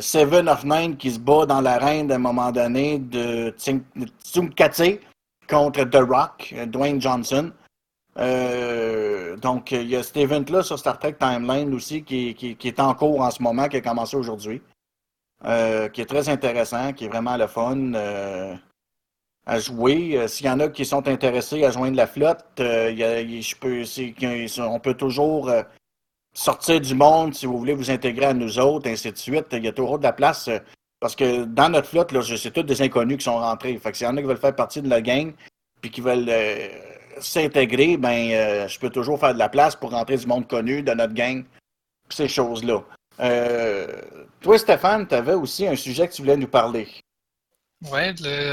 Seven 0.00 0.48
of 0.48 0.64
Nine 0.64 0.96
qui 0.96 1.10
se 1.12 1.18
bat 1.18 1.46
dans 1.46 1.60
l'arène 1.60 2.10
à 2.10 2.16
un 2.16 2.18
moment 2.18 2.50
donné 2.50 2.98
de 2.98 3.54
Tsumkatse 3.56 4.98
contre 5.48 5.84
The 5.84 6.02
Rock, 6.08 6.54
Dwayne 6.66 7.00
Johnson. 7.00 7.52
Euh, 8.18 9.36
donc, 9.36 9.72
il 9.72 9.88
y 9.88 9.96
a 9.96 10.02
cet 10.02 10.16
event-là 10.16 10.62
sur 10.62 10.78
Star 10.78 10.98
Trek 10.98 11.14
Timeline 11.18 11.74
aussi 11.74 12.02
qui, 12.02 12.56
est 12.62 12.80
en 12.80 12.94
cours 12.94 13.20
en 13.20 13.30
ce 13.30 13.42
moment, 13.42 13.68
qui 13.68 13.76
a 13.76 13.80
commencé 13.80 14.16
aujourd'hui. 14.16 14.62
Euh, 15.44 15.88
qui 15.88 16.00
est 16.00 16.06
très 16.06 16.28
intéressant, 16.28 16.92
qui 16.92 17.04
est 17.04 17.08
vraiment 17.08 17.36
le 17.36 17.46
fun 17.46 17.94
euh, 17.94 18.54
à 19.46 19.58
jouer. 19.58 20.26
S'il 20.26 20.46
y 20.46 20.50
en 20.50 20.60
a 20.60 20.68
qui 20.68 20.86
sont 20.86 21.06
intéressés 21.06 21.64
à 21.64 21.70
joindre 21.70 21.96
la 21.96 22.06
flotte, 22.06 22.46
je 22.56 23.54
peux, 23.56 24.62
on 24.62 24.80
peut 24.80 24.94
toujours 24.94 25.50
sortir 26.34 26.80
du 26.80 26.94
monde 26.94 27.34
si 27.34 27.46
vous 27.46 27.58
voulez 27.58 27.74
vous 27.74 27.90
intégrer 27.90 28.26
à 28.26 28.34
nous 28.34 28.58
autres, 28.58 28.90
ainsi 28.90 29.10
de 29.10 29.16
suite. 29.16 29.46
Il 29.52 29.64
y 29.64 29.68
a 29.68 29.72
toujours 29.72 29.98
de 29.98 30.04
la 30.04 30.12
place. 30.12 30.50
parce 31.00 31.16
que 31.16 31.44
dans 31.44 31.68
notre 31.68 31.88
flotte, 31.88 32.12
là, 32.12 32.20
c'est 32.22 32.50
tous 32.50 32.62
des 32.62 32.82
inconnus 32.82 33.18
qui 33.18 33.24
sont 33.24 33.38
rentrés. 33.38 33.76
Fait 33.78 33.92
que 33.92 33.96
s'il 33.96 34.06
y 34.06 34.10
en 34.10 34.16
a 34.16 34.20
qui 34.20 34.26
veulent 34.26 34.36
faire 34.36 34.56
partie 34.56 34.82
de 34.82 34.88
la 34.88 35.00
gang, 35.00 35.32
puis 35.80 35.90
qui 35.90 36.00
veulent 36.00 36.30
s'intégrer, 37.20 37.96
ben, 37.96 38.30
euh, 38.32 38.68
je 38.68 38.78
peux 38.78 38.90
toujours 38.90 39.18
faire 39.18 39.34
de 39.34 39.38
la 39.38 39.48
place 39.48 39.76
pour 39.76 39.90
rentrer 39.90 40.16
du 40.16 40.26
monde 40.26 40.48
connu 40.48 40.82
de 40.82 40.92
notre 40.92 41.14
gang, 41.14 41.44
ces 42.08 42.28
choses-là. 42.28 42.82
Euh, 43.20 43.86
toi, 44.40 44.58
Stéphane, 44.58 45.06
tu 45.06 45.14
avais 45.14 45.34
aussi 45.34 45.66
un 45.66 45.76
sujet 45.76 46.08
que 46.08 46.12
tu 46.12 46.22
voulais 46.22 46.36
nous 46.36 46.48
parler. 46.48 46.88
Oui, 47.84 48.00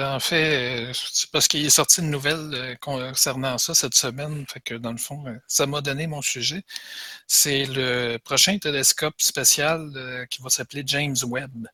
en 0.03 0.19
fait, 0.19 0.41
euh, 0.89 0.91
c'est 0.93 1.31
parce 1.31 1.47
qu'il 1.47 1.65
est 1.65 1.69
sorti 1.69 2.01
une 2.01 2.09
nouvelle 2.11 2.77
concernant 2.81 3.57
ça 3.57 3.73
cette 3.73 3.93
semaine. 3.95 4.45
Fait 4.47 4.59
que 4.59 4.75
dans 4.75 4.91
le 4.91 4.97
fond, 4.97 5.23
ça 5.47 5.65
m'a 5.67 5.81
donné 5.81 6.05
mon 6.07 6.21
sujet. 6.21 6.63
C'est 7.27 7.65
le 7.65 8.17
prochain 8.17 8.57
télescope 8.59 9.21
spécial 9.21 10.27
qui 10.29 10.41
va 10.41 10.49
s'appeler 10.49 10.83
James 10.85 11.15
Webb, 11.23 11.67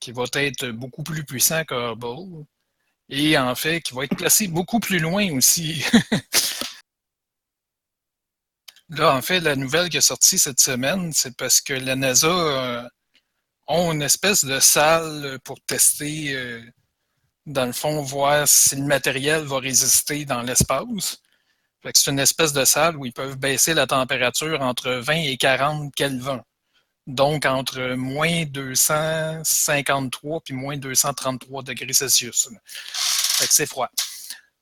qui 0.00 0.12
va 0.12 0.24
être 0.34 0.68
beaucoup 0.70 1.02
plus 1.02 1.24
puissant 1.24 1.64
que 1.64 1.74
Hubble 1.92 2.44
et 3.08 3.36
en 3.38 3.54
fait 3.54 3.80
qui 3.82 3.94
va 3.94 4.04
être 4.04 4.16
placé 4.16 4.48
beaucoup 4.48 4.80
plus 4.80 4.98
loin 4.98 5.30
aussi. 5.36 5.84
Là, 8.90 9.14
en 9.16 9.22
fait, 9.22 9.40
la 9.40 9.56
nouvelle 9.56 9.88
qui 9.88 9.96
est 9.96 10.00
sortie 10.02 10.38
cette 10.38 10.60
semaine, 10.60 11.12
c'est 11.12 11.36
parce 11.36 11.60
que 11.60 11.72
la 11.72 11.96
NASA 11.96 12.28
euh, 12.28 12.88
ont 13.68 13.92
une 13.92 14.02
espèce 14.02 14.44
de 14.44 14.60
salle 14.60 15.38
pour 15.44 15.60
tester, 15.62 16.34
euh, 16.36 16.62
dans 17.46 17.66
le 17.66 17.72
fond, 17.72 18.02
voir 18.02 18.46
si 18.46 18.76
le 18.76 18.84
matériel 18.84 19.42
va 19.42 19.58
résister 19.58 20.24
dans 20.24 20.42
l'espace. 20.42 21.20
C'est 21.94 22.10
une 22.10 22.20
espèce 22.20 22.52
de 22.52 22.64
salle 22.64 22.96
où 22.96 23.06
ils 23.06 23.12
peuvent 23.12 23.36
baisser 23.36 23.74
la 23.74 23.86
température 23.86 24.60
entre 24.62 24.92
20 24.92 25.14
et 25.14 25.36
40 25.36 25.94
Kelvin. 25.94 26.42
Donc 27.08 27.46
entre 27.46 27.94
moins 27.94 28.44
253 28.44 30.40
puis 30.42 30.54
moins 30.54 30.76
233 30.76 31.64
degrés 31.64 31.92
Celsius. 31.92 32.48
C'est 33.50 33.66
froid. 33.66 33.90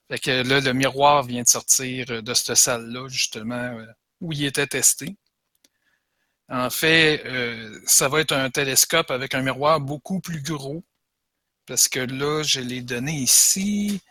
Fait 0.09 0.19
que 0.19 0.43
là, 0.43 0.59
le 0.59 0.73
miroir 0.73 1.23
vient 1.23 1.43
de 1.43 1.47
sortir 1.47 2.21
de 2.21 2.33
cette 2.33 2.55
salle-là, 2.55 3.07
justement, 3.07 3.55
euh, 3.55 3.85
où 4.19 4.33
il 4.33 4.43
était 4.43 4.67
testé. 4.67 5.15
En 6.49 6.69
fait, 6.69 7.23
euh, 7.25 7.79
ça 7.85 8.09
va 8.09 8.19
être 8.19 8.33
un 8.33 8.49
télescope 8.49 9.09
avec 9.09 9.33
un 9.35 9.41
miroir 9.41 9.79
beaucoup 9.79 10.19
plus 10.19 10.41
gros. 10.41 10.83
Parce 11.71 11.87
que 11.87 12.01
là, 12.01 12.43
je 12.43 12.59
l'ai 12.59 12.81
donné 12.81 13.13
ici. 13.13 14.01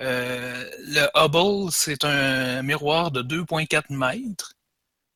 Euh, 0.00 0.70
le 0.78 1.06
Hubble, 1.14 1.70
c'est 1.70 2.02
un 2.02 2.62
miroir 2.62 3.10
de 3.10 3.20
2,4 3.20 3.94
mètres. 3.94 4.54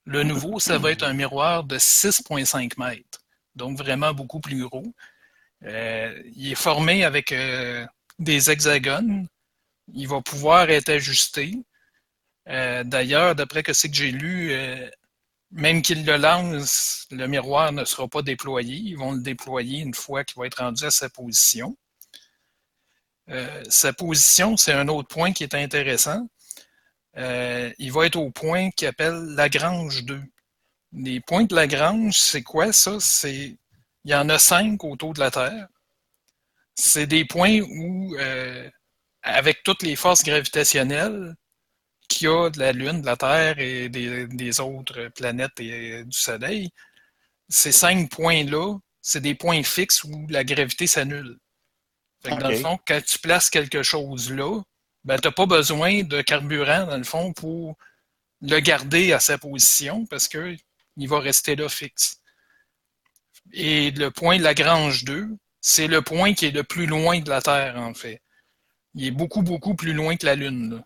Le 0.04 0.22
nouveau, 0.22 0.60
ça 0.60 0.76
va 0.76 0.90
être 0.90 1.02
un 1.02 1.14
miroir 1.14 1.64
de 1.64 1.78
6,5 1.78 2.74
mètres. 2.76 3.20
Donc 3.54 3.78
vraiment 3.78 4.12
beaucoup 4.12 4.38
plus 4.38 4.64
gros. 4.64 4.92
Euh, 5.64 6.22
il 6.36 6.52
est 6.52 6.62
formé 6.62 7.04
avec 7.04 7.32
euh, 7.32 7.86
des 8.18 8.50
hexagones. 8.50 9.26
Il 9.94 10.08
va 10.08 10.20
pouvoir 10.20 10.68
être 10.68 10.90
ajusté. 10.90 11.54
D'ailleurs, 12.46 13.34
d'après 13.34 13.62
ce 13.72 13.86
que 13.86 13.94
j'ai 13.94 14.12
lu, 14.12 14.52
même 15.50 15.82
qu'il 15.82 16.04
le 16.04 16.16
lance, 16.16 17.06
le 17.10 17.26
miroir 17.26 17.72
ne 17.72 17.84
sera 17.84 18.08
pas 18.08 18.22
déployé. 18.22 18.76
Ils 18.76 18.96
vont 18.96 19.12
le 19.12 19.20
déployer 19.22 19.80
une 19.80 19.94
fois 19.94 20.24
qu'il 20.24 20.38
va 20.38 20.46
être 20.46 20.58
rendu 20.58 20.84
à 20.84 20.90
sa 20.90 21.08
position. 21.08 21.76
Euh, 23.30 23.62
sa 23.68 23.92
position, 23.92 24.56
c'est 24.56 24.72
un 24.72 24.88
autre 24.88 25.08
point 25.08 25.32
qui 25.32 25.44
est 25.44 25.54
intéressant. 25.54 26.28
Euh, 27.16 27.72
il 27.78 27.92
va 27.92 28.06
être 28.06 28.16
au 28.16 28.30
point 28.30 28.70
qu'il 28.70 28.88
appelle 28.88 29.34
Lagrange 29.34 30.04
2. 30.04 30.22
Les 30.92 31.20
points 31.20 31.44
de 31.44 31.54
Lagrange, 31.54 32.16
c'est 32.18 32.42
quoi 32.42 32.72
ça? 32.72 32.98
C'est 33.00 33.56
Il 34.04 34.10
y 34.10 34.14
en 34.14 34.28
a 34.28 34.38
cinq 34.38 34.84
autour 34.84 35.14
de 35.14 35.20
la 35.20 35.30
Terre. 35.30 35.68
C'est 36.74 37.06
des 37.06 37.24
points 37.24 37.60
où, 37.60 38.16
euh, 38.16 38.70
avec 39.22 39.62
toutes 39.64 39.82
les 39.82 39.96
forces 39.96 40.22
gravitationnelles 40.22 41.34
qu'il 42.08 42.28
y 42.28 42.30
a 42.30 42.50
de 42.50 42.58
la 42.58 42.72
Lune, 42.72 43.02
de 43.02 43.06
la 43.06 43.16
Terre 43.16 43.58
et 43.58 43.88
des, 43.88 44.26
des 44.26 44.60
autres 44.60 45.08
planètes 45.14 45.60
et 45.60 46.04
du 46.04 46.18
Soleil, 46.18 46.70
ces 47.48 47.72
cinq 47.72 48.10
points-là, 48.10 48.78
c'est 49.00 49.20
des 49.20 49.34
points 49.34 49.62
fixes 49.62 50.04
où 50.04 50.26
la 50.28 50.44
gravité 50.44 50.86
s'annule. 50.86 51.38
Okay. 52.24 52.36
Dans 52.36 52.48
le 52.48 52.56
fond, 52.56 52.78
quand 52.86 53.00
tu 53.04 53.18
places 53.18 53.48
quelque 53.48 53.82
chose 53.82 54.32
là, 54.32 54.60
ben, 55.04 55.18
tu 55.18 55.28
n'as 55.28 55.32
pas 55.32 55.46
besoin 55.46 56.02
de 56.02 56.20
carburant, 56.20 56.86
dans 56.86 56.98
le 56.98 57.04
fond, 57.04 57.32
pour 57.32 57.76
le 58.40 58.60
garder 58.60 59.12
à 59.12 59.20
sa 59.20 59.38
position 59.38 60.06
parce 60.06 60.28
qu'il 60.28 60.58
va 61.08 61.20
rester 61.20 61.56
là 61.56 61.68
fixe. 61.68 62.20
Et 63.52 63.90
le 63.92 64.10
point 64.10 64.38
de 64.38 64.42
Lagrange 64.42 65.04
2, 65.04 65.28
c'est 65.60 65.86
le 65.86 66.02
point 66.02 66.34
qui 66.34 66.46
est 66.46 66.50
le 66.50 66.64
plus 66.64 66.86
loin 66.86 67.20
de 67.20 67.30
la 67.30 67.40
Terre, 67.40 67.76
en 67.78 67.94
fait. 67.94 68.20
Il 68.94 69.06
est 69.06 69.10
beaucoup, 69.10 69.42
beaucoup 69.42 69.74
plus 69.74 69.92
loin 69.92 70.16
que 70.16 70.26
la 70.26 70.34
Lune. 70.34 70.82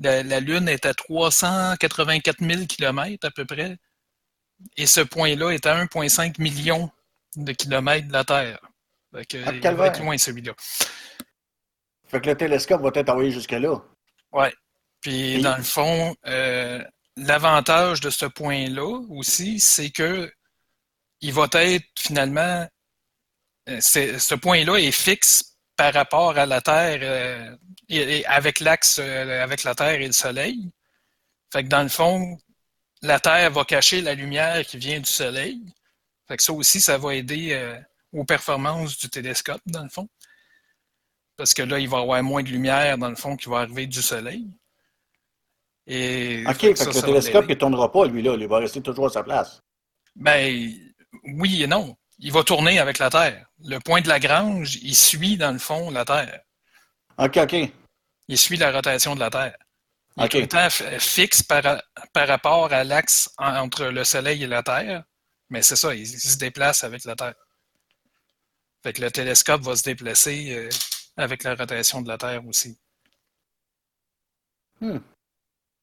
La, 0.00 0.22
la, 0.22 0.40
Lune 0.40 0.68
est 0.68 0.86
à 0.86 0.94
384 0.94 2.38
000 2.40 2.66
km 2.66 3.26
à 3.26 3.30
peu 3.30 3.44
près. 3.44 3.76
Et 4.76 4.86
ce 4.86 5.00
point-là 5.00 5.50
est 5.50 5.66
à 5.66 5.84
1,5 5.84 6.40
million 6.40 6.90
de 7.36 7.52
kilomètres 7.52 8.08
de 8.08 8.12
la 8.12 8.24
Terre. 8.24 8.60
Donc, 9.12 9.32
il 9.32 9.40
va 9.40 9.86
être 9.86 10.00
loin 10.00 10.16
celui-là. 10.16 10.52
Fait 12.08 12.20
que 12.20 12.26
le 12.26 12.36
télescope 12.36 12.82
va 12.82 12.90
être 12.94 13.08
envoyé 13.08 13.30
jusque-là. 13.30 13.76
Oui. 14.32 14.48
Puis, 15.00 15.34
Et... 15.34 15.40
dans 15.40 15.56
le 15.56 15.62
fond, 15.62 16.16
euh, 16.26 16.82
l'avantage 17.16 18.00
de 18.00 18.10
ce 18.10 18.26
point-là 18.26 19.00
aussi, 19.08 19.60
c'est 19.60 19.90
que 19.90 20.30
il 21.20 21.32
va 21.32 21.48
être 21.52 21.86
finalement. 21.98 22.66
Euh, 23.68 23.80
ce 23.80 24.34
point-là 24.34 24.76
est 24.76 24.90
fixe 24.90 25.56
par 25.76 25.92
rapport 25.94 26.36
à 26.36 26.46
la 26.46 26.60
Terre 26.60 26.98
euh, 27.02 27.56
et, 27.96 28.24
avec 28.26 28.60
l'axe 28.60 28.98
euh, 28.98 29.42
avec 29.42 29.64
la 29.64 29.74
Terre 29.74 30.00
et 30.00 30.06
le 30.06 30.12
Soleil. 30.12 30.70
Fait 31.52 31.64
que 31.64 31.68
dans 31.68 31.82
le 31.82 31.88
fond, 31.88 32.38
la 33.02 33.18
Terre 33.20 33.50
va 33.50 33.64
cacher 33.64 34.00
la 34.00 34.14
lumière 34.14 34.64
qui 34.64 34.78
vient 34.78 35.00
du 35.00 35.10
Soleil. 35.10 35.60
Fait 36.28 36.36
que 36.36 36.42
ça 36.42 36.52
aussi, 36.52 36.80
ça 36.80 36.96
va 36.96 37.14
aider 37.14 37.58
aux 38.12 38.24
performances 38.24 38.98
du 38.98 39.08
télescope, 39.08 39.62
dans 39.66 39.82
le 39.82 39.88
fond. 39.88 40.08
Parce 41.36 41.54
que 41.54 41.62
là, 41.62 41.78
il 41.78 41.88
va 41.88 41.98
y 41.98 42.02
avoir 42.02 42.22
moins 42.22 42.42
de 42.42 42.48
lumière, 42.48 42.98
dans 42.98 43.08
le 43.08 43.16
fond, 43.16 43.36
qui 43.36 43.48
va 43.48 43.60
arriver 43.60 43.86
du 43.86 44.02
soleil. 44.02 44.46
Et, 45.86 46.44
OK, 46.46 46.60
fait 46.60 46.74
que 46.74 46.84
le 46.84 47.02
télescope 47.02 47.48
ne 47.48 47.54
tournera 47.54 47.90
pas, 47.90 48.06
lui, 48.06 48.22
là. 48.22 48.36
Il 48.38 48.46
va 48.46 48.58
rester 48.58 48.80
toujours 48.80 49.06
à 49.06 49.10
sa 49.10 49.22
place. 49.22 49.60
Ben, 50.14 50.72
oui 51.24 51.62
et 51.62 51.66
non. 51.66 51.96
Il 52.18 52.32
va 52.32 52.44
tourner 52.44 52.78
avec 52.78 52.98
la 52.98 53.10
Terre. 53.10 53.46
Le 53.64 53.78
point 53.78 54.02
de 54.02 54.08
Lagrange, 54.08 54.76
il 54.82 54.94
suit, 54.94 55.36
dans 55.36 55.52
le 55.52 55.58
fond, 55.58 55.90
la 55.90 56.04
Terre. 56.04 56.40
OK, 57.18 57.38
OK. 57.38 57.72
Il 58.30 58.38
suit 58.38 58.56
la 58.56 58.70
rotation 58.70 59.16
de 59.16 59.20
la 59.20 59.28
Terre. 59.28 59.56
Il 60.16 60.22
est 60.22 60.28
tout 60.28 60.38
le 60.38 60.46
temps 60.46 60.70
fixe 61.00 61.42
par, 61.42 61.82
par 62.12 62.28
rapport 62.28 62.72
à 62.72 62.84
l'axe 62.84 63.28
entre 63.38 63.86
le 63.86 64.04
Soleil 64.04 64.44
et 64.44 64.46
la 64.46 64.62
Terre. 64.62 65.02
Mais 65.48 65.62
c'est 65.62 65.74
ça, 65.74 65.92
il, 65.96 66.06
se 66.06 66.36
déplace 66.38 66.84
avec 66.84 67.04
la 67.04 67.16
Terre. 67.16 67.34
Fait 68.84 68.92
que 68.92 69.00
le 69.00 69.10
télescope 69.10 69.62
va 69.62 69.74
se 69.74 69.82
déplacer 69.82 70.54
euh, 70.54 70.68
avec 71.16 71.42
la 71.42 71.56
rotation 71.56 72.02
de 72.02 72.08
la 72.08 72.18
Terre 72.18 72.46
aussi. 72.46 72.78
Hmm. 74.80 74.98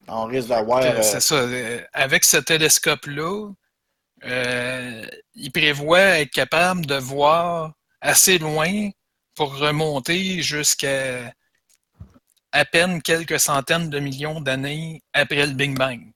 On 0.06 0.24
risque 0.24 0.48
d'avoir. 0.48 0.82
Euh, 0.82 1.02
c'est 1.02 1.20
ça. 1.20 1.34
Euh, 1.34 1.84
avec 1.92 2.24
ce 2.24 2.38
télescope-là, 2.38 3.52
il 4.22 5.52
prévoit 5.52 6.20
être 6.20 6.32
capable 6.32 6.86
de 6.86 6.96
voir 6.96 7.74
assez 8.00 8.38
loin 8.38 8.88
pour 9.34 9.54
remonter 9.54 10.40
jusqu'à 10.40 11.30
à 12.52 12.64
peine 12.64 13.02
quelques 13.02 13.40
centaines 13.40 13.90
de 13.90 13.98
millions 13.98 14.40
d'années 14.40 15.02
après 15.12 15.46
le 15.46 15.52
Big 15.52 15.76
Bang. 15.76 16.12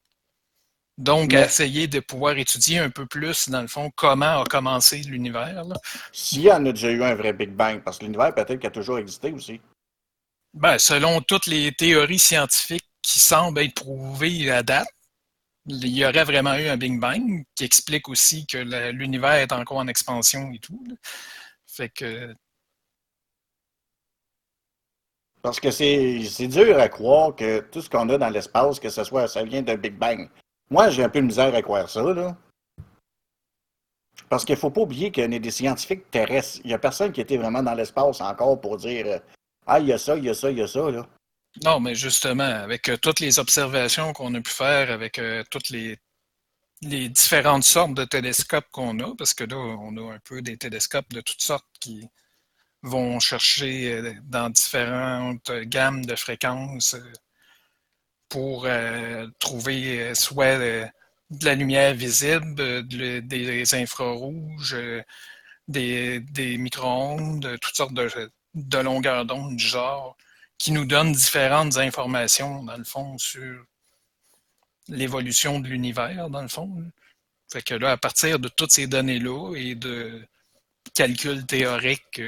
Donc, 0.98 1.32
essayer 1.32 1.88
de 1.88 2.00
pouvoir 2.00 2.36
étudier 2.36 2.78
un 2.78 2.90
peu 2.90 3.06
plus, 3.06 3.48
dans 3.48 3.62
le 3.62 3.66
fond, 3.66 3.90
comment 3.96 4.42
a 4.42 4.44
commencé 4.44 4.98
l'univers. 4.98 5.64
S'il 6.12 6.42
y 6.42 6.52
en 6.52 6.64
a 6.66 6.72
déjà 6.72 6.90
eu 6.90 7.02
un 7.02 7.14
vrai 7.14 7.32
Big 7.32 7.50
Bang, 7.50 7.82
parce 7.82 7.98
que 7.98 8.04
l'univers 8.04 8.34
peut-être 8.34 8.58
qu'il 8.58 8.66
a 8.66 8.70
toujours 8.70 8.98
existé 8.98 9.32
aussi. 9.32 9.60
Ben, 10.54 10.78
selon 10.78 11.22
toutes 11.22 11.46
les 11.46 11.72
théories 11.72 12.18
scientifiques 12.18 12.88
qui 13.00 13.18
semblent 13.20 13.60
être 13.60 13.74
prouvées 13.74 14.50
à 14.50 14.62
date, 14.62 14.88
il 15.66 15.86
y 15.88 16.04
aurait 16.04 16.24
vraiment 16.24 16.54
eu 16.54 16.68
un 16.68 16.76
Big 16.76 16.98
Bang 16.98 17.44
qui 17.54 17.64
explique 17.64 18.08
aussi 18.08 18.46
que 18.46 18.58
l'univers 18.90 19.34
est 19.34 19.52
encore 19.52 19.78
en 19.78 19.88
expansion 19.88 20.52
et 20.52 20.58
tout. 20.58 20.84
Fait 21.66 21.88
que 21.88 22.34
parce 25.42 25.58
que 25.58 25.72
c'est 25.72 26.46
dur 26.46 26.78
à 26.78 26.88
croire 26.88 27.34
que 27.34 27.60
tout 27.60 27.82
ce 27.82 27.90
qu'on 27.90 28.08
a 28.08 28.16
dans 28.16 28.30
l'espace, 28.30 28.78
que 28.78 28.88
ce 28.88 29.02
soit, 29.02 29.26
ça 29.26 29.42
vient 29.42 29.62
d'un 29.62 29.76
Big 29.76 29.94
Bang. 29.98 30.30
Moi, 30.70 30.88
j'ai 30.90 31.02
un 31.02 31.08
peu 31.08 31.20
de 31.20 31.26
misère 31.26 31.52
à 31.54 31.60
croire 31.62 31.90
ça, 31.90 32.02
là. 32.02 32.36
Parce 34.28 34.44
qu'il 34.44 34.54
ne 34.54 34.60
faut 34.60 34.70
pas 34.70 34.82
oublier 34.82 35.10
qu'on 35.10 35.30
est 35.32 35.40
des 35.40 35.50
scientifiques 35.50 36.10
terrestres. 36.10 36.60
Il 36.64 36.68
n'y 36.68 36.74
a 36.74 36.78
personne 36.78 37.12
qui 37.12 37.20
était 37.20 37.36
vraiment 37.36 37.62
dans 37.62 37.74
l'espace 37.74 38.20
encore 38.20 38.60
pour 38.60 38.76
dire 38.76 39.20
Ah, 39.66 39.80
il 39.80 39.88
y 39.88 39.92
a 39.92 39.98
ça, 39.98 40.16
il 40.16 40.24
y 40.24 40.30
a 40.30 40.34
ça, 40.34 40.50
il 40.50 40.58
y 40.58 40.62
a 40.62 40.68
ça, 40.68 40.90
là. 40.90 41.06
Non, 41.64 41.80
mais 41.80 41.94
justement, 41.94 42.44
avec 42.44 42.88
euh, 42.88 42.96
toutes 42.96 43.20
les 43.20 43.38
observations 43.38 44.12
qu'on 44.14 44.32
a 44.34 44.40
pu 44.40 44.50
faire, 44.50 44.90
avec 44.90 45.18
euh, 45.18 45.44
toutes 45.50 45.68
les, 45.68 45.98
les 46.80 47.08
différentes 47.10 47.64
sortes 47.64 47.94
de 47.94 48.04
télescopes 48.04 48.68
qu'on 48.70 48.98
a, 49.00 49.14
parce 49.16 49.34
que 49.34 49.44
là, 49.44 49.56
on 49.56 49.96
a 49.98 50.14
un 50.14 50.18
peu 50.24 50.40
des 50.40 50.56
télescopes 50.56 51.12
de 51.12 51.20
toutes 51.20 51.42
sortes 51.42 51.66
qui, 51.78 52.08
vont 52.82 53.20
chercher 53.20 53.92
euh, 53.92 54.14
dans 54.24 54.50
différentes 54.50 55.50
gammes 55.66 56.04
de 56.04 56.16
fréquences 56.16 56.94
euh, 56.94 57.12
pour 58.28 58.64
euh, 58.66 59.26
trouver 59.38 60.14
soit 60.14 60.58
de 60.58 61.44
la 61.44 61.54
lumière 61.54 61.94
visible, 61.94 62.86
des 62.86 63.74
infrarouges, 63.74 64.76
des, 65.68 66.20
des 66.20 66.58
micro-ondes, 66.58 67.58
toutes 67.60 67.76
sortes 67.76 67.94
de, 67.94 68.08
de 68.54 68.78
longueurs 68.78 69.26
d'onde 69.26 69.56
du 69.56 69.64
genre, 69.64 70.16
qui 70.58 70.72
nous 70.72 70.86
donnent 70.86 71.12
différentes 71.12 71.76
informations, 71.76 72.62
dans 72.64 72.76
le 72.76 72.84
fond, 72.84 73.18
sur 73.18 73.64
l'évolution 74.88 75.60
de 75.60 75.68
l'univers, 75.68 76.30
dans 76.30 76.42
le 76.42 76.48
fond. 76.48 76.84
Fait 77.52 77.62
que 77.62 77.74
là, 77.74 77.92
à 77.92 77.96
partir 77.96 78.38
de 78.38 78.48
toutes 78.48 78.72
ces 78.72 78.86
données-là 78.86 79.54
et 79.56 79.74
de 79.74 80.26
calculs 80.94 81.46
théoriques 81.46 82.22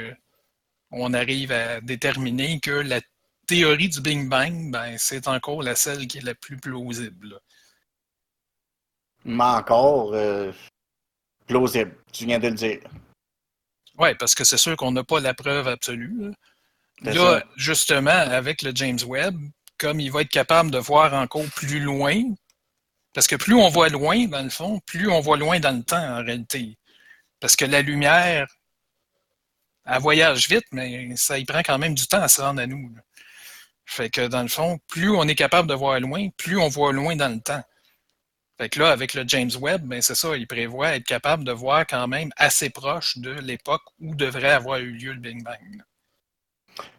on 0.94 1.12
arrive 1.12 1.52
à 1.52 1.80
déterminer 1.80 2.60
que 2.60 2.70
la 2.70 3.00
théorie 3.46 3.88
du 3.88 4.00
Big 4.00 4.28
Bang, 4.28 4.70
ben, 4.70 4.96
c'est 4.98 5.28
encore 5.28 5.62
la 5.62 5.74
seule 5.74 6.06
qui 6.06 6.18
est 6.18 6.24
la 6.24 6.34
plus 6.34 6.56
plausible. 6.56 7.38
Mais 9.24 9.44
encore 9.44 10.14
euh, 10.14 10.52
plausible, 11.46 11.96
tu 12.12 12.26
viens 12.26 12.38
de 12.38 12.48
le 12.48 12.54
dire. 12.54 12.80
Oui, 13.98 14.14
parce 14.18 14.34
que 14.34 14.44
c'est 14.44 14.56
sûr 14.56 14.76
qu'on 14.76 14.92
n'a 14.92 15.04
pas 15.04 15.20
la 15.20 15.34
preuve 15.34 15.68
absolue. 15.68 16.32
Là, 17.02 17.42
justement, 17.56 18.10
avec 18.10 18.62
le 18.62 18.72
James 18.74 18.98
Webb, 19.06 19.36
comme 19.78 20.00
il 20.00 20.10
va 20.10 20.22
être 20.22 20.28
capable 20.28 20.70
de 20.70 20.78
voir 20.78 21.12
encore 21.14 21.46
plus 21.56 21.80
loin, 21.80 22.22
parce 23.12 23.26
que 23.26 23.36
plus 23.36 23.54
on 23.54 23.68
voit 23.68 23.88
loin, 23.88 24.26
dans 24.26 24.42
le 24.42 24.50
fond, 24.50 24.80
plus 24.86 25.08
on 25.08 25.20
voit 25.20 25.36
loin 25.36 25.60
dans 25.60 25.76
le 25.76 25.82
temps, 25.82 26.18
en 26.18 26.24
réalité. 26.24 26.76
Parce 27.40 27.56
que 27.56 27.64
la 27.64 27.82
lumière, 27.82 28.46
elle 29.86 30.00
voyage 30.00 30.48
vite, 30.48 30.66
mais 30.72 31.14
ça 31.16 31.38
y 31.38 31.44
prend 31.44 31.60
quand 31.60 31.78
même 31.78 31.94
du 31.94 32.06
temps 32.06 32.22
à 32.22 32.28
se 32.28 32.40
rendre 32.40 32.60
à 32.60 32.66
nous. 32.66 32.94
Fait 33.86 34.10
que 34.10 34.26
dans 34.26 34.42
le 34.42 34.48
fond, 34.48 34.78
plus 34.88 35.10
on 35.10 35.24
est 35.24 35.34
capable 35.34 35.68
de 35.68 35.74
voir 35.74 36.00
loin, 36.00 36.28
plus 36.36 36.58
on 36.58 36.68
voit 36.68 36.92
loin 36.92 37.16
dans 37.16 37.32
le 37.32 37.40
temps. 37.40 37.62
Fait 38.56 38.68
que 38.68 38.78
là, 38.78 38.90
avec 38.90 39.14
le 39.14 39.24
James 39.26 39.50
Webb, 39.60 39.82
ben 39.82 40.00
c'est 40.00 40.14
ça, 40.14 40.36
il 40.36 40.46
prévoit 40.46 40.96
être 40.96 41.04
capable 41.04 41.44
de 41.44 41.52
voir 41.52 41.86
quand 41.86 42.06
même 42.06 42.30
assez 42.36 42.70
proche 42.70 43.18
de 43.18 43.30
l'époque 43.30 43.82
où 44.00 44.14
devrait 44.14 44.52
avoir 44.52 44.78
eu 44.78 44.92
lieu 44.92 45.12
le 45.12 45.18
Big 45.18 45.42
Bang. 45.42 45.82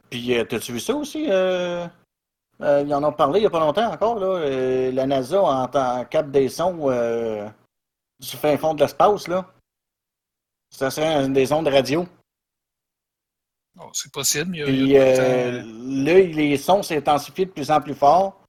Puis, 0.10 0.38
euh, 0.38 0.44
t'as-tu 0.44 0.74
vu 0.74 0.80
ça 0.80 0.96
aussi? 0.96 1.28
Euh, 1.30 1.88
euh, 2.62 2.84
ils 2.86 2.94
en 2.94 3.04
ont 3.04 3.14
parlé 3.14 3.40
il 3.40 3.44
n'y 3.44 3.48
a 3.48 3.50
pas 3.50 3.60
longtemps 3.60 3.92
encore, 3.92 4.20
là. 4.20 4.92
la 4.92 5.06
NASA 5.06 5.42
en 5.42 6.06
cap 6.06 6.30
des 6.30 6.50
sons 6.50 6.90
du 8.20 8.38
fin 8.38 8.58
fond 8.58 8.74
de 8.74 8.82
l'espace, 8.82 9.28
là. 9.28 9.46
Ça 10.70 10.92
serait 10.92 11.28
des 11.30 11.54
ondes 11.54 11.68
radio. 11.68 12.06
Oh, 13.80 13.90
c'est 13.94 14.12
possible. 14.12 14.52
puis 14.52 14.98
euh, 14.98 15.62
là, 15.64 16.20
les 16.20 16.58
sons 16.58 16.82
s'intensifient 16.82 17.46
de 17.46 17.52
plus 17.52 17.72
en 17.72 17.82
plus 17.82 17.96
fort. 17.96 18.42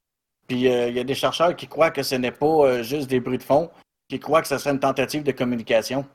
Puis 0.46 0.68
euh, 0.68 0.88
il 0.88 0.94
y 0.94 1.00
a 1.00 1.04
des 1.04 1.14
chercheurs 1.14 1.56
qui 1.56 1.66
croient 1.66 1.90
que 1.90 2.02
ce 2.02 2.14
n'est 2.14 2.32
pas 2.32 2.46
euh, 2.46 2.82
juste 2.82 3.08
des 3.08 3.18
bruits 3.18 3.38
de 3.38 3.42
fond, 3.42 3.70
qui 4.08 4.20
croient 4.20 4.42
que 4.42 4.48
ce 4.48 4.58
serait 4.58 4.70
une 4.70 4.80
tentative 4.80 5.24
de 5.24 5.32
communication. 5.32 6.06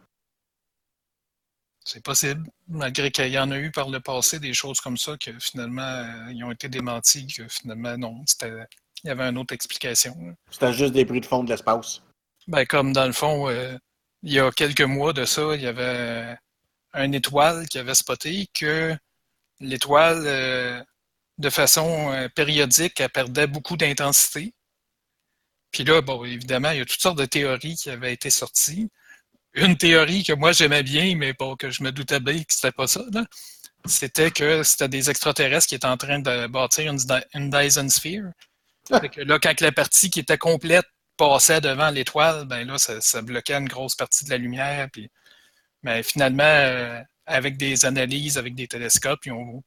C'est 1.83 2.03
possible, 2.03 2.47
malgré 2.67 3.11
qu'il 3.11 3.27
y 3.29 3.39
en 3.39 3.51
a 3.51 3.57
eu 3.57 3.71
par 3.71 3.89
le 3.89 3.99
passé 3.99 4.39
des 4.39 4.53
choses 4.53 4.79
comme 4.79 4.97
ça 4.97 5.17
que 5.17 5.31
finalement 5.39 6.29
ils 6.29 6.43
ont 6.43 6.51
été 6.51 6.69
démentis, 6.69 7.25
que 7.25 7.47
finalement 7.49 7.97
non, 7.97 8.23
il 8.43 9.07
y 9.07 9.09
avait 9.09 9.23
une 9.23 9.39
autre 9.39 9.53
explication. 9.53 10.15
C'était 10.51 10.71
juste 10.73 10.93
des 10.93 11.03
bruits 11.03 11.21
de 11.21 11.25
fond 11.25 11.43
de 11.43 11.49
l'espace. 11.49 12.03
Ben, 12.47 12.65
comme 12.65 12.93
dans 12.93 13.07
le 13.07 13.13
fond, 13.13 13.49
il 14.21 14.31
y 14.31 14.39
a 14.39 14.51
quelques 14.51 14.81
mois 14.81 15.11
de 15.11 15.25
ça, 15.25 15.55
il 15.55 15.61
y 15.61 15.67
avait 15.67 16.37
une 16.93 17.13
étoile 17.13 17.67
qui 17.67 17.77
avait 17.77 17.95
spoté 17.95 18.47
que 18.53 18.95
l'étoile, 19.59 20.23
euh, 20.25 20.83
de 21.37 21.49
façon 21.49 22.11
euh, 22.11 22.29
périodique, 22.29 22.99
elle 22.99 23.09
perdait 23.09 23.47
beaucoup 23.47 23.77
d'intensité. 23.77 24.53
Puis 25.71 25.83
là, 25.83 26.01
bon, 26.01 26.25
évidemment, 26.25 26.71
il 26.71 26.79
y 26.79 26.81
a 26.81 26.85
toutes 26.85 27.01
sortes 27.01 27.17
de 27.17 27.25
théories 27.25 27.75
qui 27.75 27.89
avaient 27.89 28.13
été 28.13 28.29
sorties. 28.29 28.89
Une 29.53 29.77
théorie 29.77 30.23
que 30.23 30.33
moi 30.33 30.51
j'aimais 30.53 30.83
bien, 30.83 31.15
mais 31.15 31.33
bon, 31.33 31.55
que 31.55 31.69
je 31.71 31.83
me 31.83 31.91
doutais 31.91 32.19
bien 32.19 32.39
que 32.39 32.53
c'était 32.53 32.71
pas 32.71 32.87
ça, 32.87 33.03
c'était 33.85 34.31
que 34.31 34.63
c'était 34.63 34.87
des 34.89 35.09
extraterrestres 35.09 35.67
qui 35.67 35.75
étaient 35.75 35.87
en 35.87 35.97
train 35.97 36.19
de 36.19 36.47
bâtir 36.47 36.91
une, 36.91 37.49
Dyson 37.49 37.89
Sphere. 37.89 38.31
que 38.89 39.21
là, 39.21 39.39
quand 39.39 39.59
la 39.61 39.71
partie 39.71 40.09
qui 40.09 40.19
était 40.19 40.37
complète 40.37 40.85
passait 41.17 41.61
devant 41.61 41.89
l'étoile, 41.89 42.45
ben 42.45 42.67
là, 42.67 42.77
ça, 42.77 43.01
ça, 43.01 43.21
bloquait 43.21 43.55
une 43.55 43.67
grosse 43.67 43.95
partie 43.95 44.25
de 44.25 44.29
la 44.29 44.37
lumière. 44.37 44.87
Puis 44.91 45.09
mais 45.83 46.03
finalement, 46.03 46.43
euh, 46.43 47.01
avec 47.25 47.57
des 47.57 47.85
analyses, 47.85 48.37
avec 48.37 48.55
des 48.55 48.67
télescopes, 48.67 49.25
ils 49.25 49.31
ont 49.31 49.63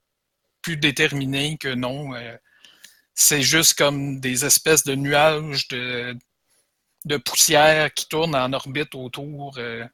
pu 0.62 0.76
déterminer 0.76 1.58
que 1.58 1.74
non, 1.74 2.14
euh, 2.14 2.36
c'est 3.14 3.42
juste 3.42 3.76
comme 3.76 4.20
des 4.20 4.44
espèces 4.44 4.84
de 4.84 4.94
nuages 4.94 5.68
de, 5.68 6.16
de 7.04 7.16
poussière 7.16 7.92
qui 7.92 8.08
tournent 8.08 8.34
en 8.34 8.52
orbite 8.52 8.94
autour 8.94 9.56
euh, 9.58 9.84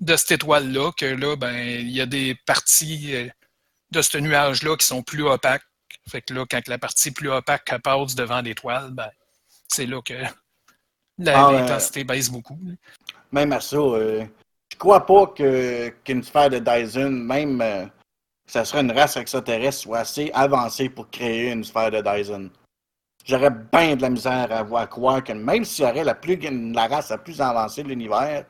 de 0.00 0.16
cette 0.16 0.32
étoile-là, 0.32 0.92
que 0.92 1.06
là, 1.06 1.36
ben, 1.36 1.56
il 1.56 1.90
y 1.90 2.00
a 2.00 2.06
des 2.06 2.36
parties 2.46 3.30
de 3.90 4.02
ce 4.02 4.18
nuage-là 4.18 4.76
qui 4.76 4.86
sont 4.86 5.02
plus 5.02 5.24
opaques. 5.24 5.64
Fait 6.08 6.22
que 6.22 6.32
là, 6.34 6.44
quand 6.48 6.66
la 6.68 6.78
partie 6.78 7.10
plus 7.10 7.30
opaque 7.30 7.72
passe 7.82 8.14
devant 8.14 8.40
l'étoile, 8.40 8.90
ben, 8.92 9.10
c'est 9.66 9.86
là 9.86 10.00
que 10.02 10.14
ah, 11.26 11.50
l'intensité 11.52 12.04
baisse 12.04 12.30
beaucoup. 12.30 12.58
Même 13.32 13.52
à 13.52 13.60
ça, 13.60 13.78
crois 14.78 15.04
pas 15.04 15.26
qu'une 15.26 16.22
sphère 16.22 16.50
de 16.50 16.58
Dyson, 16.58 17.10
même 17.10 17.60
euh, 17.60 17.86
ça 18.46 18.64
serait 18.64 18.80
une 18.80 18.92
race 18.92 19.16
extraterrestre, 19.16 19.82
soit 19.82 19.98
assez 19.98 20.30
avancée 20.32 20.88
pour 20.88 21.10
créer 21.10 21.50
une 21.50 21.64
sphère 21.64 21.90
de 21.90 22.00
Dyson. 22.00 22.50
J'aurais 23.24 23.50
bien 23.50 23.96
de 23.96 24.02
la 24.02 24.10
misère 24.10 24.50
à, 24.50 24.62
voir 24.62 24.88
croire 24.88 25.22
que 25.22 25.32
même 25.32 25.64
s'il 25.64 25.84
y 25.84 25.88
aurait 25.88 26.04
la, 26.04 26.14
plus, 26.14 26.38
la 26.40 26.86
race 26.86 27.10
la 27.10 27.18
plus 27.18 27.40
avancée 27.40 27.82
de 27.82 27.88
l'univers, 27.88 28.46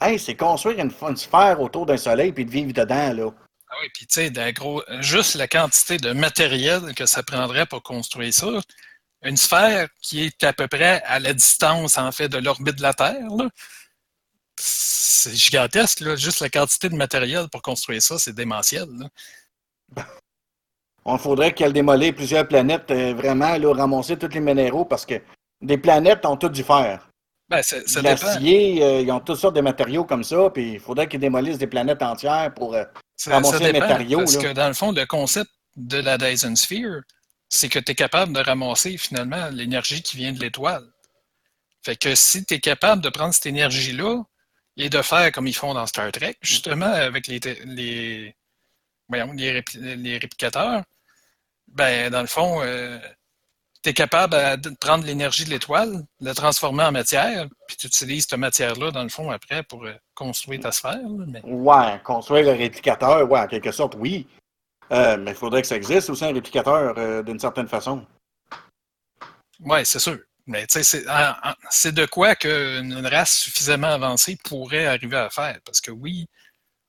hey, 0.00 0.18
c'est 0.18 0.36
construire 0.36 0.78
une, 0.78 1.16
sphère 1.16 1.60
autour 1.60 1.84
d'un 1.84 1.98
soleil 1.98 2.32
puis 2.32 2.46
de 2.46 2.50
vivre 2.50 2.72
dedans, 2.72 3.12
là. 3.12 3.30
Ah 3.68 3.76
oui, 3.82 3.88
puis 3.92 4.06
tu 4.06 4.30
sais, 4.30 4.52
gros, 4.52 4.82
juste 5.00 5.34
la 5.34 5.48
quantité 5.48 5.96
de 5.96 6.12
matériel 6.12 6.94
que 6.94 7.06
ça 7.06 7.22
prendrait 7.22 7.66
pour 7.66 7.82
construire 7.82 8.32
ça, 8.32 8.46
une 9.22 9.36
sphère 9.36 9.88
qui 10.00 10.24
est 10.24 10.44
à 10.44 10.52
peu 10.52 10.68
près 10.68 11.02
à 11.04 11.18
la 11.18 11.32
distance, 11.32 11.98
en 11.98 12.12
fait, 12.12 12.28
de 12.28 12.38
l'orbite 12.38 12.76
de 12.76 12.82
la 12.82 12.94
Terre, 12.94 13.28
c'est 14.66 15.34
gigantesque, 15.34 16.00
là. 16.00 16.16
Juste 16.16 16.40
la 16.40 16.48
quantité 16.48 16.88
de 16.88 16.96
matériel 16.96 17.48
pour 17.50 17.60
construire 17.62 18.00
ça, 18.00 18.18
c'est 18.18 18.34
démentiel. 18.34 18.88
Là. 18.98 20.06
On 21.04 21.18
faudrait 21.18 21.52
qu'elle 21.52 21.72
démolir 21.72 22.14
plusieurs 22.14 22.48
planètes, 22.48 22.90
euh, 22.90 23.12
vraiment, 23.14 23.56
là, 23.58 23.74
ramasser 23.74 24.16
tous 24.16 24.32
les 24.32 24.40
minéraux, 24.40 24.86
parce 24.86 25.04
que 25.04 25.20
des 25.60 25.76
planètes 25.76 26.24
ont 26.24 26.36
tout 26.36 26.48
du 26.48 26.64
fer. 26.64 27.10
Ben, 27.48 27.62
ça 27.62 28.00
L'acier, 28.00 28.82
euh, 28.82 29.00
ils 29.02 29.12
ont 29.12 29.20
toutes 29.20 29.38
sortes 29.38 29.56
de 29.56 29.60
matériaux 29.60 30.04
comme 30.04 30.24
ça, 30.24 30.48
puis 30.48 30.72
il 30.72 30.80
faudrait 30.80 31.08
qu'ils 31.08 31.20
démolissent 31.20 31.58
des 31.58 31.66
planètes 31.66 32.02
entières 32.02 32.54
pour 32.54 32.74
euh, 32.74 32.84
ramasser 33.26 33.72
les 33.72 33.78
matériaux. 33.78 34.20
Parce 34.20 34.38
que 34.38 34.52
dans 34.54 34.68
le 34.68 34.74
fond, 34.74 34.92
le 34.92 35.04
concept 35.04 35.50
de 35.76 35.98
la 35.98 36.16
Dyson 36.16 36.56
Sphere, 36.56 37.02
c'est 37.50 37.68
que 37.68 37.78
tu 37.78 37.92
es 37.92 37.94
capable 37.94 38.32
de 38.32 38.40
ramasser 38.40 38.96
finalement 38.96 39.50
l'énergie 39.50 40.02
qui 40.02 40.16
vient 40.16 40.32
de 40.32 40.40
l'étoile. 40.40 40.86
Fait 41.84 41.96
que 41.96 42.14
si 42.14 42.46
tu 42.46 42.54
es 42.54 42.60
capable 42.60 43.02
de 43.02 43.10
prendre 43.10 43.34
cette 43.34 43.46
énergie-là 43.46 44.22
et 44.76 44.88
de 44.88 45.02
faire 45.02 45.30
comme 45.32 45.46
ils 45.46 45.54
font 45.54 45.74
dans 45.74 45.86
Star 45.86 46.10
Trek, 46.12 46.36
justement, 46.40 46.86
avec 46.86 47.26
les, 47.26 47.40
les, 47.64 48.34
les, 49.10 50.18
réplicateurs, 50.18 50.82
ben, 51.68 52.10
dans 52.10 52.20
le 52.20 52.26
fond, 52.26 52.60
euh, 52.62 52.98
tu 53.82 53.90
es 53.90 53.92
capable 53.92 54.60
de 54.60 54.70
prendre 54.80 55.04
l'énergie 55.04 55.44
de 55.44 55.50
l'étoile, 55.50 56.04
la 56.20 56.34
transformer 56.34 56.84
en 56.84 56.92
matière, 56.92 57.46
puis 57.66 57.76
tu 57.76 57.86
utilises 57.86 58.26
cette 58.28 58.38
matière-là, 58.38 58.90
dans 58.90 59.02
le 59.02 59.10
fond, 59.10 59.30
après, 59.30 59.62
pour 59.62 59.84
euh, 59.84 59.92
construire 60.14 60.60
ta 60.60 60.72
sphère. 60.72 61.00
mais... 61.26 61.42
Ouais, 61.44 62.00
construire 62.02 62.46
le 62.46 62.52
réplicateur, 62.52 63.30
ouais, 63.30 63.40
en 63.40 63.46
quelque 63.46 63.72
sorte, 63.72 63.94
oui. 63.98 64.26
Euh, 64.90 65.16
mais 65.18 65.32
il 65.32 65.36
faudrait 65.36 65.62
que 65.62 65.68
ça 65.68 65.76
existe 65.76 66.10
aussi 66.10 66.24
un 66.24 66.32
réplicateur 66.32 66.94
euh, 66.96 67.22
d'une 67.22 67.38
certaine 67.38 67.68
façon. 67.68 68.06
Oui, 69.60 69.84
c'est 69.84 69.98
sûr. 69.98 70.18
Mais 70.46 70.66
tu 70.66 70.82
sais, 70.82 71.04
c'est 71.70 71.92
de 71.92 72.06
quoi 72.06 72.34
qu'une 72.34 73.06
race 73.06 73.34
suffisamment 73.34 73.88
avancée 73.88 74.36
pourrait 74.44 74.86
arriver 74.86 75.16
à 75.16 75.30
faire? 75.30 75.58
Parce 75.64 75.80
que 75.80 75.90
oui, 75.90 76.26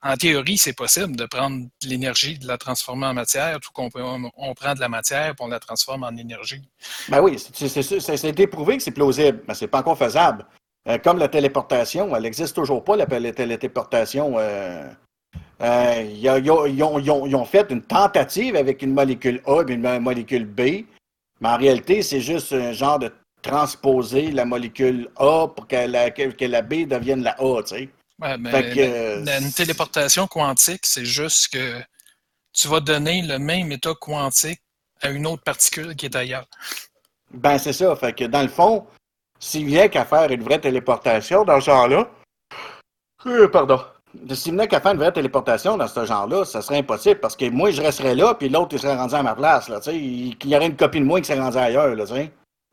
en 0.05 0.17
théorie, 0.17 0.57
c'est 0.57 0.73
possible 0.73 1.15
de 1.15 1.25
prendre 1.25 1.65
l'énergie, 1.83 2.37
de 2.37 2.47
la 2.47 2.57
transformer 2.57 3.07
en 3.07 3.13
matière, 3.13 3.59
tout 3.59 3.71
qu'on 3.73 3.89
on, 4.37 4.53
prend 4.53 4.75
de 4.75 4.79
la 4.79 4.89
matière 4.89 5.29
et 5.29 5.33
on 5.39 5.47
la 5.47 5.59
transforme 5.59 6.03
en 6.03 6.15
énergie. 6.15 6.61
Ben 7.09 7.21
oui, 7.21 7.39
c'est 7.39 8.23
été 8.25 8.45
prouvé 8.45 8.77
que 8.77 8.83
c'est 8.83 8.91
plausible, 8.91 9.41
mais 9.47 9.55
c'est 9.55 9.67
pas 9.67 9.79
encore 9.79 9.97
faisable. 9.97 10.45
Euh, 10.87 10.99
comme 10.99 11.17
la 11.17 11.27
téléportation, 11.27 12.15
elle 12.15 12.23
n'existe 12.23 12.55
toujours 12.55 12.83
pas, 12.83 12.95
la 12.95 13.07
téléportation. 13.07 14.37
Ils, 15.59 16.29
ont, 16.39 17.45
fait 17.45 17.71
une 17.71 17.81
tentative 17.81 18.55
avec 18.57 18.81
une 18.81 18.93
molécule 18.93 19.41
A 19.47 19.63
et 19.67 19.73
une 19.73 19.99
molécule 19.99 20.45
B, 20.45 20.85
mais 21.41 21.49
en 21.49 21.57
réalité, 21.57 22.03
c'est 22.03 22.21
juste 22.21 22.53
un 22.53 22.73
genre 22.73 22.99
de 22.99 23.11
transposer 23.45 24.31
la 24.31 24.45
molécule 24.45 25.09
A 25.17 25.47
pour 25.47 25.67
que 25.67 25.75
la, 25.87 26.11
que 26.11 26.45
la 26.45 26.61
B 26.61 26.87
devienne 26.87 27.23
la 27.23 27.35
A, 27.39 27.61
tu 27.63 27.75
sais. 27.75 27.89
Ouais, 28.21 28.37
mais 28.37 28.73
une 29.39 29.51
téléportation 29.51 30.25
quantique, 30.25 30.85
c'est 30.85 31.05
juste 31.05 31.49
que 31.49 31.81
tu 32.53 32.67
vas 32.67 32.79
donner 32.79 33.21
le 33.21 33.37
même 33.37 33.71
état 33.71 33.93
quantique 33.99 34.61
à 35.01 35.09
une 35.09 35.27
autre 35.27 35.43
particule 35.43 35.95
qui 35.95 36.05
est 36.05 36.15
ailleurs. 36.15 36.47
Ben, 37.31 37.57
c'est 37.57 37.73
ça. 37.73 37.93
Fait 37.97 38.13
que 38.13 38.23
dans 38.23 38.41
le 38.41 38.47
fond, 38.47 38.85
s'il 39.39 39.65
vient 39.65 39.89
qu'à 39.89 40.05
faire 40.05 40.31
une 40.31 40.43
vraie 40.43 40.61
téléportation 40.61 41.43
dans 41.43 41.59
ce 41.59 41.65
genre-là, 41.65 42.09
euh, 43.25 43.47
pardon. 43.49 43.81
S'il 44.33 44.53
venait 44.53 44.69
qu'à 44.69 44.79
faire 44.79 44.93
une 44.93 44.99
vraie 44.99 45.11
téléportation 45.11 45.75
dans 45.75 45.89
ce 45.89 46.05
genre-là, 46.05 46.45
ça 46.45 46.61
serait 46.61 46.77
impossible 46.77 47.19
parce 47.19 47.35
que 47.35 47.49
moi, 47.49 47.71
je 47.71 47.81
resterais 47.81 48.15
là, 48.15 48.33
puis 48.33 48.47
l'autre, 48.47 48.69
il 48.73 48.79
serait 48.79 48.95
rendu 48.95 49.13
à 49.13 49.23
ma 49.23 49.35
place. 49.35 49.67
Là, 49.67 49.81
il, 49.87 50.37
il 50.41 50.49
y 50.49 50.55
aurait 50.55 50.67
une 50.67 50.77
copie 50.77 51.01
de 51.01 51.05
moi 51.05 51.19
qui 51.19 51.27
serait 51.27 51.39
rendue 51.41 51.57
ailleurs. 51.57 51.93
Là, 51.93 52.05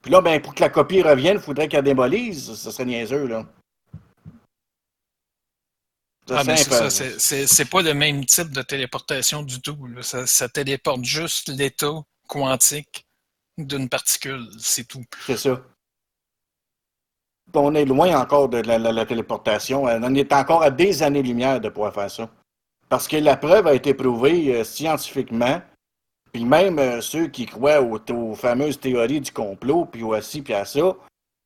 puis 0.03 0.11
là, 0.11 0.21
ben, 0.21 0.43
pour 0.43 0.55
que 0.55 0.61
la 0.61 0.69
copie 0.69 1.01
revienne, 1.01 1.37
il 1.37 1.43
faudrait 1.43 1.69
qu'elle 1.69 1.85
démolise. 1.85 2.55
Ça 2.55 2.73
serait 2.73 2.85
niaiseux. 2.85 3.27
Là. 3.27 3.47
Ah, 6.31 6.43
c'est 6.45 7.21
ça, 7.21 7.47
c'est 7.47 7.65
pas 7.71 7.83
le 7.83 7.95
même 7.95 8.25
type 8.25 8.51
de 8.51 8.63
téléportation 8.63 9.43
du 9.43 9.61
tout. 9.61 9.79
Ça, 10.03 10.49
téléporte 10.49 11.05
juste 11.05 11.49
l'état 11.49 12.03
quantique 12.27 13.07
d'une 13.59 13.89
particule, 13.89 14.49
c'est 14.59 14.87
tout. 14.87 15.05
C'est 15.27 15.37
ça. 15.37 15.61
On 17.55 17.75
est 17.75 17.85
loin 17.85 18.19
encore 18.19 18.49
de 18.49 18.59
la, 18.59 19.07
téléportation. 19.07 19.85
On 19.85 20.15
est 20.15 20.33
encore 20.33 20.63
à 20.63 20.71
des 20.71 21.03
années-lumière 21.03 21.61
de 21.61 21.69
pouvoir 21.69 21.93
faire 21.93 22.11
ça. 22.11 22.31
Parce 22.89 23.09
que 23.09 23.17
la 23.17 23.37
preuve 23.37 23.67
a 23.67 23.75
été 23.75 23.95
prouvée 23.95 24.55
euh, 24.55 24.65
scientifiquement. 24.65 25.61
Puis 26.33 26.45
même 26.45 26.79
euh, 26.79 27.01
ceux 27.01 27.29
qui 27.29 27.47
croient 27.47 27.83
aux, 27.83 28.35
fameuses 28.35 28.81
théories 28.81 29.21
du 29.21 29.33
complot, 29.33 29.87
puis 29.87 30.03
aussi, 30.03 30.43
puis 30.43 30.55
à 30.55 30.65
ça, 30.65 30.97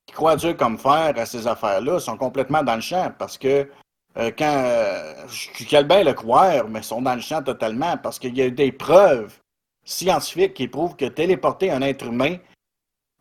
qui 0.07 0.15
croient 0.15 0.37
Dieu 0.37 0.55
comme 0.55 0.79
faire 0.79 1.13
à 1.17 1.27
ces 1.27 1.47
affaires-là, 1.47 1.99
sont 1.99 2.17
complètement 2.17 2.63
dans 2.63 2.77
le 2.77 2.81
champ. 2.81 3.13
Parce 3.19 3.37
que 3.37 3.69
euh, 4.17 4.31
quand 4.37 4.65
euh, 4.65 5.15
je 5.29 5.65
suis 5.65 5.85
bien 5.85 6.05
le 6.05 6.15
croire, 6.15 6.69
mais 6.69 6.81
ils 6.81 6.85
sont 6.85 7.03
dans 7.03 7.15
le 7.15 7.21
champ 7.21 7.43
totalement 7.43 7.97
parce 7.99 8.19
qu'il 8.19 8.37
y 8.37 8.43
a 8.43 8.49
des 8.49 8.73
preuves 8.73 9.35
scientifiques 9.85 10.55
qui 10.55 10.69
prouvent 10.69 10.97
que 10.97 11.05
téléporter 11.07 11.71
un 11.71 11.83
être 11.83 12.07
humain, 12.07 12.37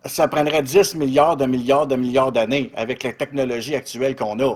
ça 0.06 0.28
prendrait 0.28 0.62
10 0.62 0.96
milliards 0.96 1.36
de 1.36 1.46
milliards 1.46 1.88
de 1.88 1.96
milliards 1.96 2.32
d'années 2.32 2.72
avec 2.76 3.04
la 3.04 3.14
technologie 3.14 3.76
actuelle 3.76 4.16
qu'on 4.16 4.40
a. 4.40 4.56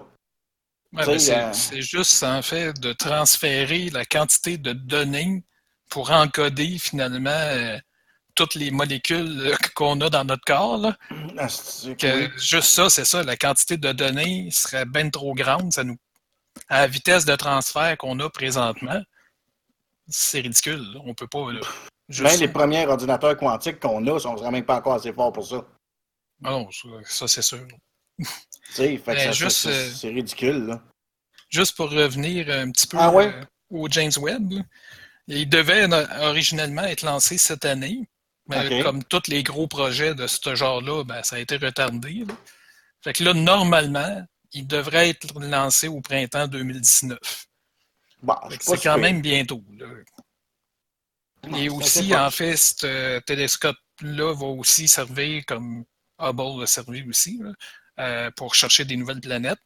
Euh, 0.97 1.17
c'est 1.53 1.81
juste 1.81 2.23
en 2.23 2.41
fait 2.41 2.79
de 2.79 2.93
transférer 2.93 3.89
la 3.91 4.05
quantité 4.05 4.57
de 4.57 4.73
données 4.73 5.43
pour 5.89 6.11
encoder 6.11 6.77
finalement 6.77 7.79
toutes 8.35 8.55
les 8.55 8.71
molécules 8.71 9.55
qu'on 9.75 9.99
a 10.01 10.09
dans 10.09 10.23
notre 10.23 10.45
corps. 10.45 10.93
Ah, 11.37 11.47
juste 12.37 12.69
ça, 12.69 12.89
c'est 12.89 13.05
ça, 13.05 13.23
la 13.23 13.35
quantité 13.35 13.77
de 13.77 13.91
données 13.91 14.49
serait 14.51 14.85
bien 14.85 15.09
trop 15.09 15.33
grande, 15.33 15.73
ça 15.73 15.83
nous 15.83 15.97
à 16.67 16.81
la 16.81 16.87
vitesse 16.87 17.25
de 17.25 17.35
transfert 17.35 17.97
qu'on 17.97 18.19
a 18.19 18.29
présentement, 18.29 19.01
c'est 20.07 20.41
ridicule. 20.41 20.99
On 21.05 21.13
peut 21.13 21.27
pas. 21.27 21.45
Même 22.21 22.39
les 22.39 22.47
premiers 22.47 22.85
ordinateurs 22.87 23.37
quantiques 23.37 23.79
qu'on 23.79 24.05
a 24.07 24.19
sont 24.19 24.35
vraiment 24.35 24.61
pas 24.63 24.77
encore 24.77 24.95
assez 24.95 25.13
forts 25.13 25.31
pour 25.31 25.45
ça. 25.45 25.65
Ah 26.43 26.51
non, 26.51 26.69
ça, 27.05 27.27
c'est 27.27 27.41
sûr. 27.41 27.65
c'est 28.71 30.09
ridicule. 30.09 30.79
Juste 31.49 31.75
pour 31.75 31.89
revenir 31.89 32.49
un 32.49 32.71
petit 32.71 32.87
peu 32.87 32.97
ah 32.99 33.11
euh, 33.13 33.43
au 33.69 33.87
James 33.89 34.11
Webb, 34.19 34.53
il 35.29 35.49
devait 35.49 35.87
originellement 36.21 36.83
être 36.83 37.03
lancé 37.03 37.37
cette 37.37 37.65
année. 37.65 38.07
Mais 38.47 38.81
comme 38.81 39.03
tous 39.03 39.27
les 39.27 39.43
gros 39.43 39.67
projets 39.67 40.15
de 40.15 40.25
ce 40.25 40.55
genre-là, 40.55 41.03
ben, 41.03 41.21
ça 41.21 41.35
a 41.35 41.39
été 41.39 41.57
retardé. 41.57 42.25
Fait 43.03 43.13
que 43.13 43.23
là, 43.23 43.33
normalement, 43.33 44.25
il 44.53 44.65
devrait 44.65 45.09
être 45.09 45.39
lancé 45.39 45.87
au 45.87 46.01
printemps 46.01 46.47
2019. 46.47 47.19
c'est 48.59 48.81
quand 48.81 48.97
même 48.97 49.21
bientôt. 49.21 49.63
Et 51.55 51.69
aussi, 51.69 52.15
en 52.15 52.31
fait, 52.31 52.57
ce 52.57 53.19
télescope-là 53.19 54.33
va 54.33 54.47
aussi 54.47 54.87
servir 54.87 55.43
comme 55.45 55.85
Hubble 56.19 56.63
a 56.63 56.67
servi 56.67 57.07
aussi 57.07 57.39
euh, 57.99 58.31
pour 58.31 58.55
chercher 58.55 58.83
des 58.83 58.97
nouvelles 58.97 59.21
planètes. 59.21 59.59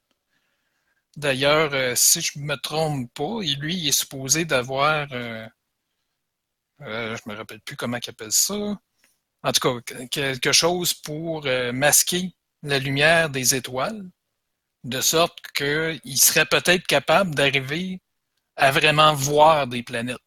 D'ailleurs, 1.15 1.73
euh, 1.73 1.93
si 1.95 2.21
je 2.21 2.39
ne 2.39 2.45
me 2.45 2.55
trompe 2.55 3.13
pas, 3.13 3.41
lui, 3.41 3.75
il 3.75 3.87
est 3.87 3.91
supposé 3.91 4.45
d'avoir. 4.45 5.07
Euh, 5.11 5.47
je 6.79 6.85
ne 6.85 7.31
me 7.31 7.37
rappelle 7.37 7.61
plus 7.61 7.75
comment 7.75 7.97
il 7.97 8.09
appelle 8.09 8.31
ça. 8.31 8.79
En 9.43 9.51
tout 9.51 9.81
cas, 9.81 10.05
quelque 10.07 10.51
chose 10.51 10.93
pour 10.93 11.45
masquer 11.73 12.33
la 12.63 12.79
lumière 12.79 13.29
des 13.29 13.55
étoiles 13.55 14.09
de 14.83 15.01
sorte 15.01 15.39
qu'il 15.53 16.17
serait 16.17 16.45
peut-être 16.45 16.85
capable 16.87 17.35
d'arriver 17.35 18.01
à 18.55 18.71
vraiment 18.71 19.13
voir 19.13 19.67
des 19.67 19.83
planètes 19.83 20.17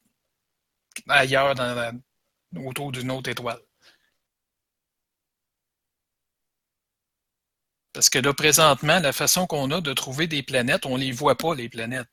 ailleurs 1.08 1.54
autour 2.56 2.92
d'une 2.92 3.10
autre 3.10 3.30
étoile. 3.30 3.60
Parce 7.96 8.10
que 8.10 8.18
là, 8.18 8.34
présentement, 8.34 9.00
la 9.00 9.14
façon 9.14 9.46
qu'on 9.46 9.70
a 9.70 9.80
de 9.80 9.94
trouver 9.94 10.26
des 10.26 10.42
planètes, 10.42 10.84
on 10.84 10.98
ne 10.98 11.02
les 11.02 11.12
voit 11.12 11.34
pas, 11.34 11.54
les 11.54 11.70
planètes. 11.70 12.08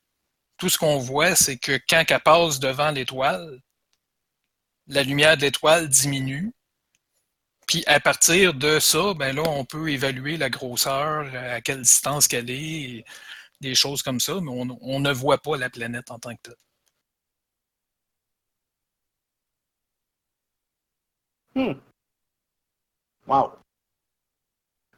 Tout 0.57 0.69
ce 0.69 0.77
qu'on 0.77 0.97
voit, 0.97 1.35
c'est 1.35 1.57
que 1.57 1.77
quand 1.89 2.05
elle 2.07 2.21
passe 2.21 2.61
devant 2.61 2.91
l'étoile, 2.91 3.59
la 4.87 5.03
lumière 5.03 5.35
de 5.35 5.41
l'étoile 5.41 5.89
diminue, 5.89 6.53
puis 7.67 7.83
à 7.85 7.99
partir 7.99 8.53
de 8.53 8.79
ça, 8.79 9.13
ben 9.13 9.35
là, 9.35 9.43
on 9.45 9.65
peut 9.65 9.89
évaluer 9.89 10.37
la 10.37 10.49
grosseur, 10.49 11.25
à 11.35 11.59
quelle 11.59 11.81
distance 11.81 12.29
qu'elle 12.29 12.49
est, 12.49 13.03
des 13.59 13.75
choses 13.75 14.01
comme 14.03 14.21
ça, 14.21 14.39
mais 14.41 14.51
on, 14.51 14.99
ne 15.01 15.11
voit 15.11 15.39
pas 15.39 15.57
la 15.57 15.69
planète 15.69 16.11
en 16.11 16.19
tant 16.19 16.33
que 16.33 16.41
telle. 16.43 16.55
Hmm. 21.55 21.79
Wow. 23.27 23.51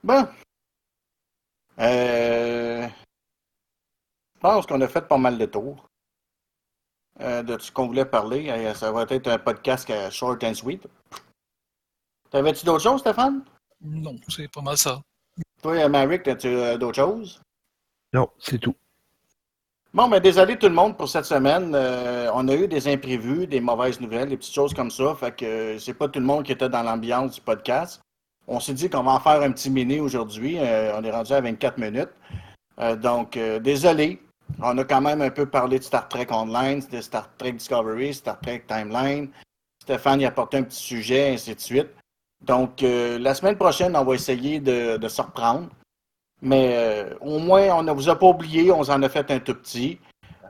Bon. 0.04 0.28
Euh... 1.80 2.88
Je 4.36 4.40
pense 4.40 4.66
qu'on 4.66 4.82
a 4.82 4.88
fait 4.88 5.08
pas 5.08 5.18
mal 5.18 5.38
de 5.38 5.46
tours. 5.46 5.88
de 7.20 7.58
ce 7.60 7.72
qu'on 7.72 7.88
voulait 7.88 8.06
parler. 8.06 8.74
Ça 8.76 8.92
va 8.92 9.04
être 9.10 9.28
un 9.28 9.40
podcast 9.40 9.92
short 10.12 10.44
and 10.44 10.54
sweet. 10.54 10.88
T'avais-tu 12.30 12.66
d'autres 12.66 12.84
choses, 12.84 13.02
Stéphane? 13.02 13.44
Non, 13.82 14.16
c'est 14.28 14.52
pas 14.52 14.62
mal 14.62 14.78
ça. 14.78 15.02
Toi, 15.62 15.88
Maric, 15.90 16.28
as-tu 16.28 16.78
d'autres 16.78 16.96
choses? 16.96 17.42
Non, 18.14 18.30
c'est 18.38 18.60
tout. 18.60 18.76
Bon, 19.94 20.10
mais 20.10 20.20
désolé 20.20 20.58
tout 20.58 20.68
le 20.68 20.74
monde 20.74 20.98
pour 20.98 21.08
cette 21.08 21.24
semaine. 21.24 21.74
Euh, 21.74 22.30
on 22.34 22.48
a 22.50 22.54
eu 22.54 22.68
des 22.68 22.88
imprévus, 22.90 23.48
des 23.48 23.62
mauvaises 23.62 24.02
nouvelles, 24.02 24.28
des 24.28 24.36
petites 24.36 24.54
choses 24.54 24.74
comme 24.74 24.92
ça. 24.92 25.16
Fait 25.16 25.34
que 25.34 25.46
euh, 25.46 25.80
c'est 25.80 25.94
pas 25.94 26.10
tout 26.10 26.20
le 26.20 26.26
monde 26.26 26.44
qui 26.44 26.52
était 26.52 26.68
dans 26.68 26.84
l'ambiance 26.84 27.36
du 27.36 27.42
podcast. 27.42 28.02
On 28.48 28.60
s'est 28.60 28.74
dit 28.74 28.90
qu'on 28.90 29.04
va 29.04 29.12
en 29.12 29.20
faire 29.20 29.42
un 29.42 29.52
petit 29.52 29.70
mini 29.70 30.00
aujourd'hui. 30.00 30.58
Euh, 30.60 30.94
on 30.98 31.04
est 31.04 31.12
rendu 31.12 31.34
à 31.34 31.42
24 31.42 31.78
minutes. 31.78 32.10
donc, 33.02 33.40
désolé. 33.62 34.22
On 34.62 34.78
a 34.78 34.84
quand 34.84 35.02
même 35.02 35.22
un 35.22 35.32
peu 35.32 35.48
parlé 35.48 35.80
de 35.80 35.84
Star 35.84 36.08
Trek 36.08 36.28
Online, 36.30 36.82
de 36.92 37.02
Star 37.02 37.30
Trek 37.38 37.54
Discovery, 37.54 38.14
Star 38.14 38.40
Trek 38.40 38.64
Timeline. 38.68 39.30
Stéphane 39.82 40.22
y 40.22 40.26
a 40.26 40.30
apporté 40.30 40.58
un 40.58 40.64
petit 40.64 40.82
sujet, 40.82 41.34
ainsi 41.34 41.56
de 41.56 41.60
suite. 41.60 41.90
Donc, 42.42 42.82
la 42.82 43.34
semaine 43.34 43.56
prochaine, 43.56 43.96
on 43.96 44.04
va 44.04 44.14
essayer 44.14 44.60
de, 44.60 44.98
de 44.98 45.08
se. 45.08 45.22
Mais 46.42 46.74
euh, 46.76 47.16
au 47.22 47.40
moins, 47.40 47.70
on 47.76 47.84
ne 47.84 47.92
vous 47.92 48.10
a 48.10 48.18
pas 48.18 48.28
oublié, 48.28 48.72
on 48.72 48.82
en 48.82 49.04
a 49.04 49.10
fait 49.10 49.30
un 49.32 49.40
tout 49.40 49.56
petit. 49.56 50.00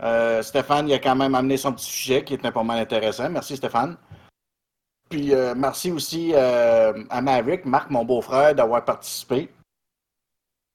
Euh, 0.03 0.41
Stéphane, 0.41 0.89
il 0.89 0.93
a 0.93 0.99
quand 0.99 1.15
même 1.15 1.35
amené 1.35 1.57
son 1.57 1.71
petit 1.73 1.85
sujet 1.85 2.23
qui 2.23 2.33
un 2.33 2.51
peu 2.51 2.63
mal 2.63 2.79
intéressant. 2.79 3.29
Merci, 3.29 3.55
Stéphane. 3.55 3.95
Puis 5.15 5.33
euh, 5.33 5.55
merci 5.55 5.93
aussi 5.93 6.35
à 6.35 7.21
Maverick, 7.21 7.63
Marc, 7.63 7.89
mon 7.89 8.03
beau-frère, 8.03 8.53
d'avoir 8.53 8.83
participé. 8.83 9.49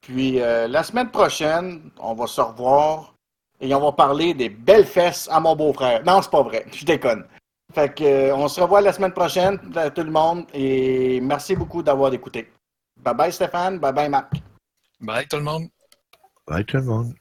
Puis 0.01 0.39
la 0.39 0.83
semaine 0.83 1.11
prochaine, 1.11 1.91
on 1.99 2.15
va 2.15 2.27
se 2.27 2.41
revoir 2.41 3.15
et 3.61 3.75
on 3.75 3.81
va 3.81 3.93
parler 3.93 4.33
des 4.33 4.49
belles 4.49 4.87
fesses 4.87 5.29
à 5.31 5.41
mon 5.41 5.55
beau-frère. 5.55 6.03
Non, 6.07 6.23
c'est 6.23 6.31
pas 6.31 6.43
vrai, 6.43 6.65
je 6.73 6.87
déconne. 6.87 7.27
Fait 7.75 7.95
que 7.95 8.33
on 8.33 8.49
se 8.49 8.63
revoit 8.63 8.81
la 8.81 8.95
semaine 8.95 9.13
prochaine, 9.13 9.59
tout 9.95 10.03
le 10.03 10.11
monde, 10.11 10.47
et 10.55 11.21
merci 11.21 11.55
beaucoup 11.55 11.83
d'avoir 11.83 12.11
écouté. 12.15 12.51
Bye 12.97 13.15
bye 13.15 13.33
Stéphane, 13.33 13.79
bye 13.79 13.93
bye 13.93 14.09
Marc. 14.09 14.33
Bye 15.01 15.29
tout 15.29 15.37
le 15.37 15.43
monde. 15.43 15.69
Bye 16.47 16.65
tout 16.65 16.79
le 16.79 16.85
monde. 16.85 17.20